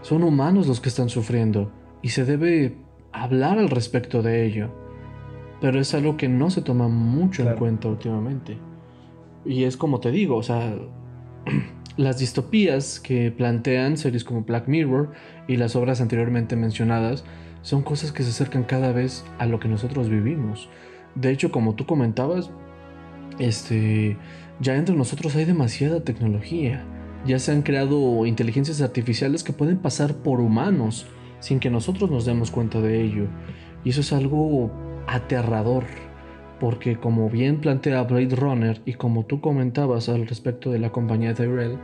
[0.00, 1.70] son humanos los que están sufriendo
[2.00, 2.76] y se debe
[3.12, 4.80] hablar al respecto de ello
[5.60, 8.56] pero es algo que no se toma mucho en cuenta últimamente.
[9.44, 10.74] Y es como te digo, o sea,
[11.96, 15.12] las distopías que plantean series como Black Mirror
[15.48, 17.24] y las obras anteriormente mencionadas
[17.62, 20.68] son cosas que se acercan cada vez a lo que nosotros vivimos.
[21.14, 22.50] De hecho, como tú comentabas,
[23.38, 24.16] este,
[24.60, 26.84] ya entre nosotros hay demasiada tecnología.
[27.26, 31.06] Ya se han creado inteligencias artificiales que pueden pasar por humanos
[31.40, 33.26] sin que nosotros nos demos cuenta de ello.
[33.84, 34.70] Y eso es algo
[35.06, 35.84] aterrador,
[36.60, 41.34] porque como bien plantea Blade Runner y como tú comentabas al respecto de la compañía
[41.34, 41.78] Tyrell,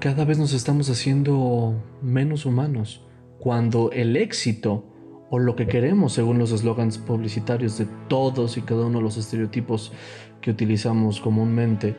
[0.00, 3.06] cada vez nos estamos haciendo menos humanos,
[3.38, 4.84] cuando el éxito
[5.30, 9.16] o lo que queremos según los eslogans publicitarios de todos y cada uno de los
[9.16, 9.92] estereotipos
[10.40, 11.96] que utilizamos comúnmente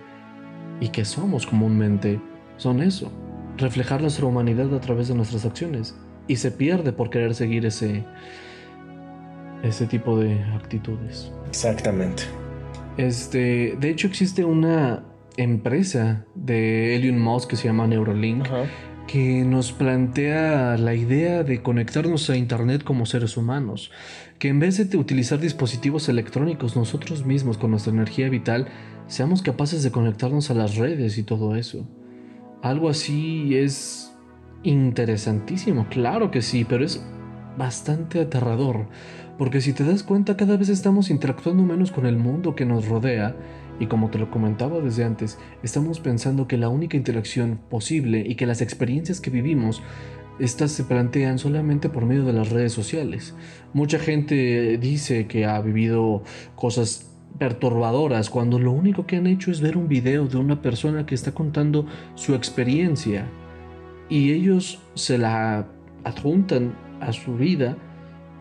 [0.81, 2.19] y que somos comúnmente,
[2.57, 3.11] son eso,
[3.57, 5.95] reflejar nuestra humanidad a través de nuestras acciones.
[6.27, 8.03] Y se pierde por querer seguir ese
[9.63, 11.31] ese tipo de actitudes.
[11.47, 12.23] Exactamente.
[12.97, 15.03] Este, de hecho existe una
[15.37, 18.47] empresa de Elon Musk que se llama Neuralink
[19.11, 23.91] que nos plantea la idea de conectarnos a internet como seres humanos,
[24.39, 28.67] que en vez de utilizar dispositivos electrónicos nosotros mismos con nuestra energía vital
[29.07, 31.85] seamos capaces de conectarnos a las redes y todo eso.
[32.61, 34.13] Algo así es
[34.63, 37.03] interesantísimo, claro que sí, pero es
[37.57, 38.87] bastante aterrador,
[39.37, 42.87] porque si te das cuenta cada vez estamos interactuando menos con el mundo que nos
[42.87, 43.35] rodea
[43.79, 48.35] y como te lo comentaba desde antes, estamos pensando que la única interacción posible y
[48.35, 49.81] que las experiencias que vivimos
[50.39, 53.35] estas se plantean solamente por medio de las redes sociales.
[53.73, 56.23] Mucha gente dice que ha vivido
[56.55, 61.05] cosas perturbadoras cuando lo único que han hecho es ver un video de una persona
[61.05, 63.25] que está contando su experiencia
[64.09, 65.67] y ellos se la
[66.03, 67.77] adjuntan a su vida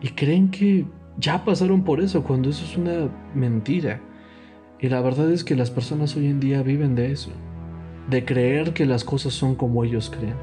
[0.01, 0.85] y creen que
[1.17, 4.01] ya pasaron por eso cuando eso es una mentira.
[4.79, 7.31] Y la verdad es que las personas hoy en día viven de eso,
[8.09, 10.35] de creer que las cosas son como ellos creen,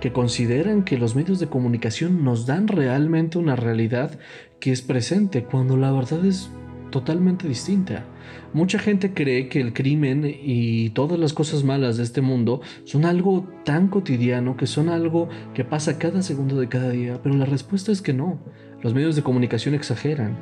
[0.00, 4.18] que consideran que los medios de comunicación nos dan realmente una realidad
[4.60, 6.50] que es presente cuando la verdad es
[6.90, 8.04] totalmente distinta.
[8.52, 13.04] Mucha gente cree que el crimen y todas las cosas malas de este mundo son
[13.04, 17.44] algo tan cotidiano, que son algo que pasa cada segundo de cada día, pero la
[17.46, 18.40] respuesta es que no.
[18.86, 20.38] Los medios de comunicación exageran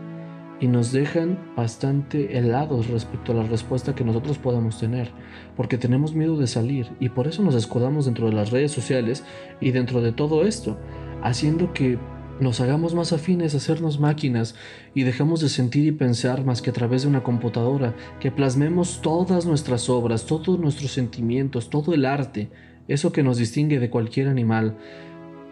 [0.60, 5.12] y nos dejan bastante helados respecto a la respuesta que nosotros podamos tener,
[5.56, 9.24] porque tenemos miedo de salir y por eso nos escudamos dentro de las redes sociales
[9.62, 10.78] y dentro de todo esto,
[11.22, 11.98] haciendo que
[12.38, 14.56] nos hagamos más afines a hacernos máquinas
[14.94, 19.00] y dejamos de sentir y pensar más que a través de una computadora, que plasmemos
[19.00, 22.50] todas nuestras obras, todos nuestros sentimientos, todo el arte,
[22.88, 24.76] eso que nos distingue de cualquier animal,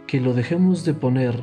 [0.07, 1.43] que lo dejemos de poner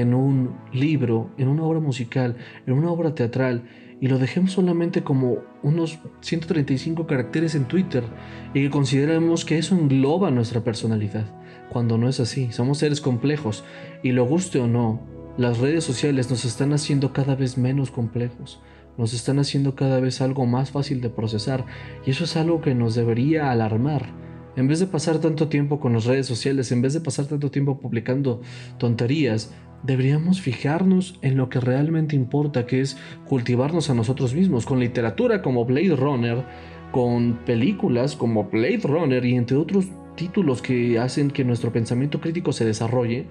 [0.00, 2.36] en un libro, en una obra musical,
[2.66, 3.64] en una obra teatral,
[4.00, 8.04] y lo dejemos solamente como unos 135 caracteres en Twitter
[8.52, 11.24] y que consideremos que eso engloba nuestra personalidad
[11.70, 12.52] cuando no es así.
[12.52, 13.64] Somos seres complejos
[14.02, 15.00] y lo guste o no,
[15.38, 18.60] las redes sociales nos están haciendo cada vez menos complejos,
[18.96, 21.64] nos están haciendo cada vez algo más fácil de procesar
[22.06, 24.25] y eso es algo que nos debería alarmar.
[24.56, 27.50] En vez de pasar tanto tiempo con las redes sociales, en vez de pasar tanto
[27.50, 28.40] tiempo publicando
[28.78, 32.96] tonterías, deberíamos fijarnos en lo que realmente importa, que es
[33.26, 36.42] cultivarnos a nosotros mismos, con literatura como Blade Runner,
[36.90, 42.52] con películas como Blade Runner y entre otros títulos que hacen que nuestro pensamiento crítico
[42.52, 43.26] se desarrolle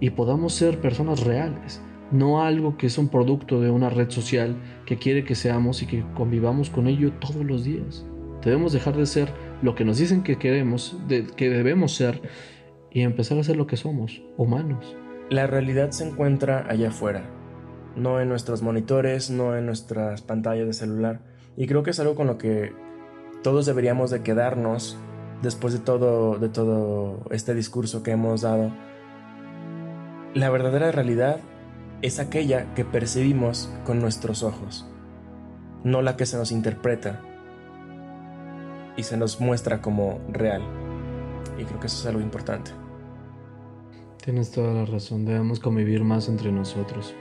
[0.00, 4.56] y podamos ser personas reales, no algo que es un producto de una red social
[4.86, 8.06] que quiere que seamos y que convivamos con ello todos los días.
[8.44, 9.32] Debemos dejar de ser
[9.62, 12.20] lo que nos dicen que queremos, de, que debemos ser
[12.90, 14.96] y empezar a ser lo que somos, humanos.
[15.30, 17.24] La realidad se encuentra allá afuera,
[17.96, 21.20] no en nuestros monitores, no en nuestras pantallas de celular.
[21.56, 22.72] Y creo que es algo con lo que
[23.42, 24.98] todos deberíamos de quedarnos
[25.42, 28.72] después de todo, de todo este discurso que hemos dado,
[30.34, 31.40] la verdadera realidad
[32.00, 34.86] es aquella que percibimos con nuestros ojos,
[35.84, 37.20] no la que se nos interpreta
[38.96, 40.62] y se nos muestra como real.
[41.58, 42.70] Y creo que eso es algo importante.
[44.24, 47.14] Tienes toda la razón, debemos convivir más entre nosotros.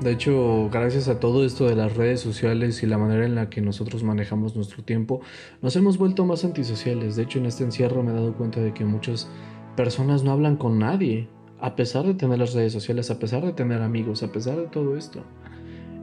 [0.00, 3.48] De hecho, gracias a todo esto de las redes sociales y la manera en la
[3.48, 5.20] que nosotros manejamos nuestro tiempo,
[5.62, 7.16] nos hemos vuelto más antisociales.
[7.16, 9.30] De hecho, en este encierro me he dado cuenta de que muchas
[9.76, 11.28] personas no hablan con nadie,
[11.60, 14.66] a pesar de tener las redes sociales, a pesar de tener amigos, a pesar de
[14.66, 15.22] todo esto.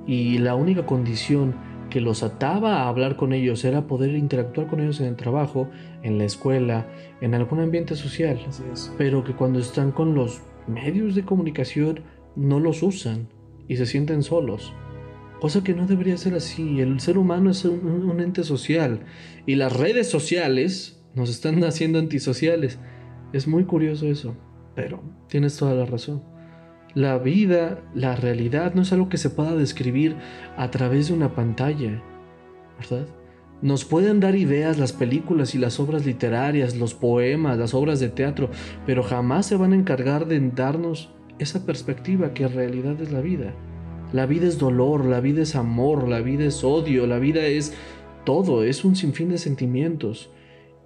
[0.07, 1.53] Y la única condición
[1.91, 5.69] que los ataba a hablar con ellos era poder interactuar con ellos en el trabajo,
[6.01, 6.87] en la escuela,
[7.21, 8.39] en algún ambiente social.
[8.97, 11.99] Pero que cuando están con los medios de comunicación
[12.35, 13.27] no los usan
[13.67, 14.73] y se sienten solos.
[15.39, 16.79] Cosa que no debería ser así.
[16.79, 19.01] El ser humano es un, ente social
[19.45, 22.79] y las redes sociales nos están haciendo antisociales.
[23.33, 24.35] Es muy curioso eso,
[24.75, 26.30] pero tienes toda la razón.
[26.93, 30.17] La vida, la realidad no es algo que se pueda describir
[30.57, 32.03] a través de una pantalla,
[32.77, 33.07] ¿verdad?
[33.61, 38.09] Nos pueden dar ideas las películas y las obras literarias, los poemas, las obras de
[38.09, 38.49] teatro,
[38.85, 43.21] pero jamás se van a encargar de darnos esa perspectiva que en realidad es la
[43.21, 43.53] vida.
[44.13, 47.73] La vida es dolor, la vida es amor, la vida es odio, la vida es
[48.25, 50.29] todo, es un sinfín de sentimientos.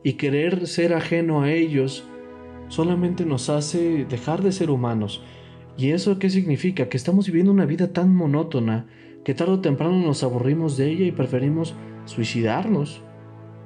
[0.03, 2.03] Y querer ser ajeno a ellos
[2.67, 5.23] solamente nos hace dejar de ser humanos.
[5.77, 6.87] ¿Y eso qué significa?
[6.89, 8.87] Que estamos viviendo una vida tan monótona
[9.23, 13.01] que tarde o temprano nos aburrimos de ella y preferimos suicidarnos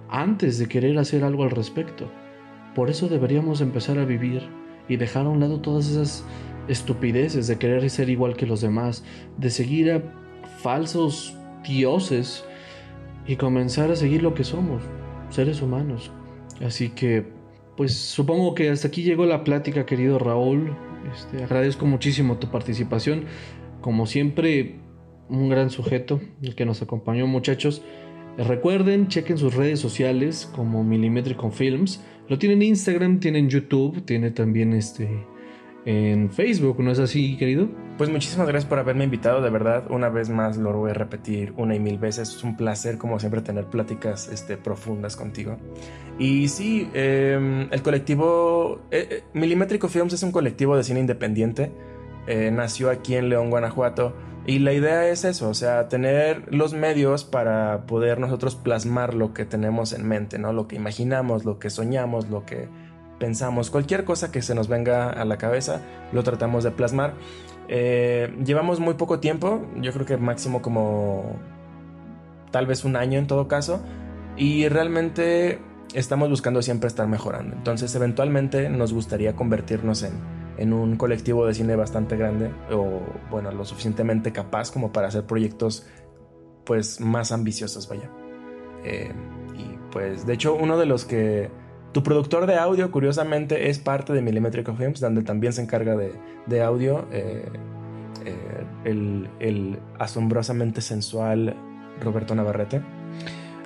[0.10, 2.10] antes de querer hacer algo al respecto.
[2.74, 4.42] Por eso deberíamos empezar a vivir
[4.88, 6.26] y dejar a un lado todas esas
[6.68, 9.04] estupideces de querer ser igual que los demás,
[9.38, 10.02] de seguir a
[10.62, 11.36] falsos
[11.68, 12.46] dioses
[13.28, 14.82] y comenzar a seguir lo que somos,
[15.30, 16.12] seres humanos.
[16.66, 17.26] Así que,
[17.78, 20.76] pues supongo que hasta aquí llegó la plática, querido Raúl.
[21.14, 23.26] Este, agradezco muchísimo tu participación.
[23.82, 24.80] Como siempre,
[25.30, 27.82] un gran sujeto, el que nos acompañó, muchachos.
[28.38, 32.04] Recuerden, chequen sus redes sociales como Millimetric Films.
[32.28, 35.26] Lo tienen en Instagram, tienen YouTube, tiene también este
[35.86, 37.68] en Facebook, ¿no es así, querido?
[37.98, 41.54] Pues muchísimas gracias por haberme invitado, de verdad, una vez más lo voy a repetir
[41.58, 45.58] una y mil veces, es un placer como siempre tener pláticas este, profundas contigo.
[46.18, 51.72] Y sí, em, el colectivo, eh, eh, Milimétrico Films es un colectivo de cine independiente,
[52.28, 54.14] eh, nació aquí en León, Guanajuato,
[54.46, 59.34] y la idea es eso, o sea, tener los medios para poder nosotros plasmar lo
[59.34, 60.54] que tenemos en mente, ¿no?
[60.54, 62.70] Lo que imaginamos, lo que soñamos, lo que
[63.20, 67.14] pensamos, cualquier cosa que se nos venga a la cabeza, lo tratamos de plasmar.
[67.68, 71.36] Eh, llevamos muy poco tiempo, yo creo que máximo como
[72.52, 73.82] tal vez un año en todo caso,
[74.36, 75.60] y realmente
[75.94, 77.56] estamos buscando siempre estar mejorando.
[77.56, 80.14] Entonces, eventualmente nos gustaría convertirnos en,
[80.58, 85.26] en un colectivo de cine bastante grande o, bueno, lo suficientemente capaz como para hacer
[85.26, 85.86] proyectos
[86.66, 88.10] pues más ambiciosos, vaya.
[88.84, 89.12] Eh,
[89.58, 91.50] y pues, de hecho, uno de los que
[91.92, 96.62] tu productor de audio, curiosamente, es parte de Millimetric Films, donde también se encarga de,
[96.62, 97.08] audio.
[97.12, 97.46] Eh,
[98.26, 101.56] eh, el, asombrosamente sensual
[102.02, 102.82] Roberto Navarrete.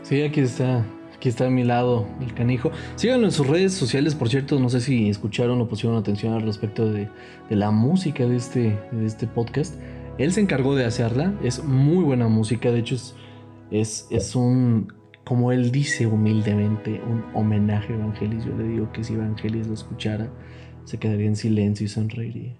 [0.03, 0.85] Sí, aquí está.
[1.15, 2.71] Aquí está a mi lado el canijo.
[2.95, 4.59] Síganlo en sus redes sociales, por cierto.
[4.59, 7.09] No sé si escucharon o pusieron atención al respecto de,
[7.49, 9.75] la música de este, de este podcast.
[10.17, 11.33] Él se encargó de hacerla.
[11.41, 12.71] Es muy buena música.
[12.71, 12.95] De hecho,
[13.71, 14.91] es, es un
[15.23, 18.45] como él dice humildemente, un homenaje a Evangelis.
[18.45, 20.29] Yo le digo que si Evangelis lo escuchara,
[20.83, 22.55] se quedaría en silencio y sonreiría.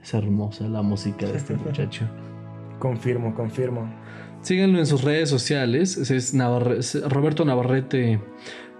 [0.00, 2.08] Es hermosa la música de este muchacho.
[2.78, 3.88] confirmo, confirmo.
[4.42, 5.96] Síganlo en sus redes sociales.
[5.96, 6.34] Es,
[7.08, 8.20] Roberto Navarrete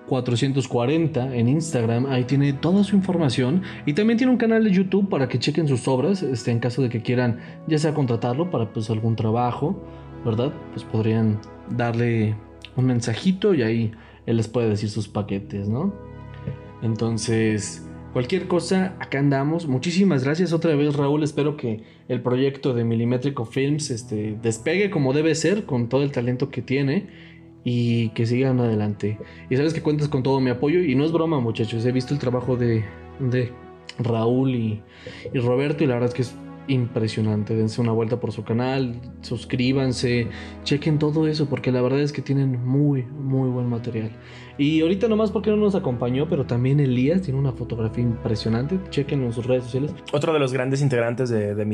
[0.06, 2.06] 440 en Instagram.
[2.06, 3.62] Ahí tiene toda su información.
[3.86, 6.22] Y también tiene un canal de YouTube para que chequen sus obras.
[6.22, 9.82] Este, en caso de que quieran ya sea contratarlo para pues, algún trabajo,
[10.24, 10.52] ¿verdad?
[10.72, 11.40] Pues podrían
[11.70, 12.36] darle
[12.76, 13.92] un mensajito y ahí
[14.26, 15.94] él les puede decir sus paquetes, ¿no?
[16.82, 19.66] Entonces, cualquier cosa, acá andamos.
[19.66, 21.22] Muchísimas gracias otra vez, Raúl.
[21.22, 26.12] Espero que el proyecto de Milimétrico Films este, despegue como debe ser, con todo el
[26.12, 27.06] talento que tiene
[27.64, 29.18] y que sigan adelante.
[29.48, 31.84] Y sabes que cuentas con todo mi apoyo y no es broma, muchachos.
[31.86, 32.84] He visto el trabajo de,
[33.18, 33.50] de
[33.98, 34.82] Raúl y,
[35.32, 36.34] y Roberto y la verdad es que es
[36.68, 37.54] impresionante.
[37.54, 40.28] Dense una vuelta por su canal, suscríbanse,
[40.62, 44.12] chequen todo eso porque la verdad es que tienen muy, muy buen material.
[44.56, 48.78] Y ahorita nomás porque no nos acompañó, pero también Elías tiene una fotografía impresionante.
[48.90, 49.94] Chequen en sus redes sociales.
[50.12, 51.64] Otro de los grandes integrantes de, de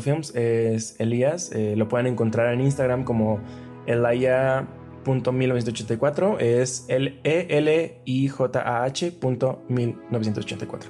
[0.00, 1.50] Films es Elías.
[1.52, 3.40] Eh, lo pueden encontrar en Instagram como
[3.86, 6.38] elaya.1984.
[6.40, 10.80] Es el e l i j a h.1984.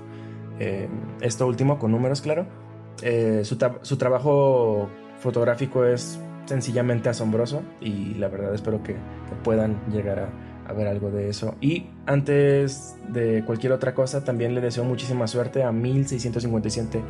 [0.58, 0.88] Eh,
[1.20, 2.65] esto último con números, claro.
[3.02, 3.56] Eh, su,
[3.96, 4.88] trabajo
[5.18, 8.96] fotográfico es sencillamente asombroso y la verdad espero que,
[9.42, 10.30] puedan llegar
[10.66, 11.56] a, ver algo de eso.
[11.60, 17.02] Y antes de cualquier otra cosa, también le deseo muchísima suerte a 1657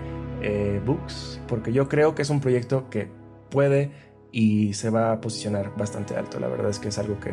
[0.43, 3.09] eh, Books, porque yo creo que es un proyecto que
[3.51, 3.93] puede
[4.31, 6.39] y se va a posicionar bastante alto.
[6.39, 7.33] La verdad es que es algo que,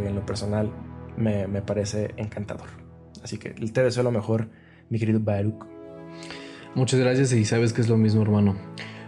[0.00, 0.72] en lo personal
[1.16, 2.68] me, me parece encantador.
[3.22, 4.48] Así que te deseo lo mejor,
[4.88, 5.71] mi querido Baruch.
[6.74, 8.56] Muchas gracias y sabes que es lo mismo, hermano.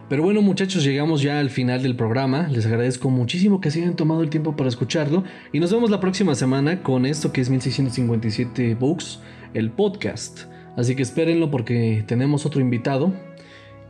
[0.08, 2.46] Pero bueno, muchachos, llegamos ya al final del programa.
[2.48, 5.24] Les agradezco muchísimo que se hayan tomado el tiempo para escucharlo.
[5.50, 9.20] Y nos vemos la próxima semana con esto que es 1657 Books,
[9.54, 10.42] el podcast.
[10.76, 13.14] Así que espérenlo porque tenemos otro invitado.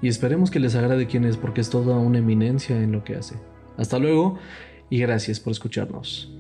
[0.03, 3.17] Y esperemos que les agrade quién es porque es toda una eminencia en lo que
[3.17, 3.35] hace.
[3.77, 4.39] Hasta luego
[4.91, 6.34] y gracias por escucharnos.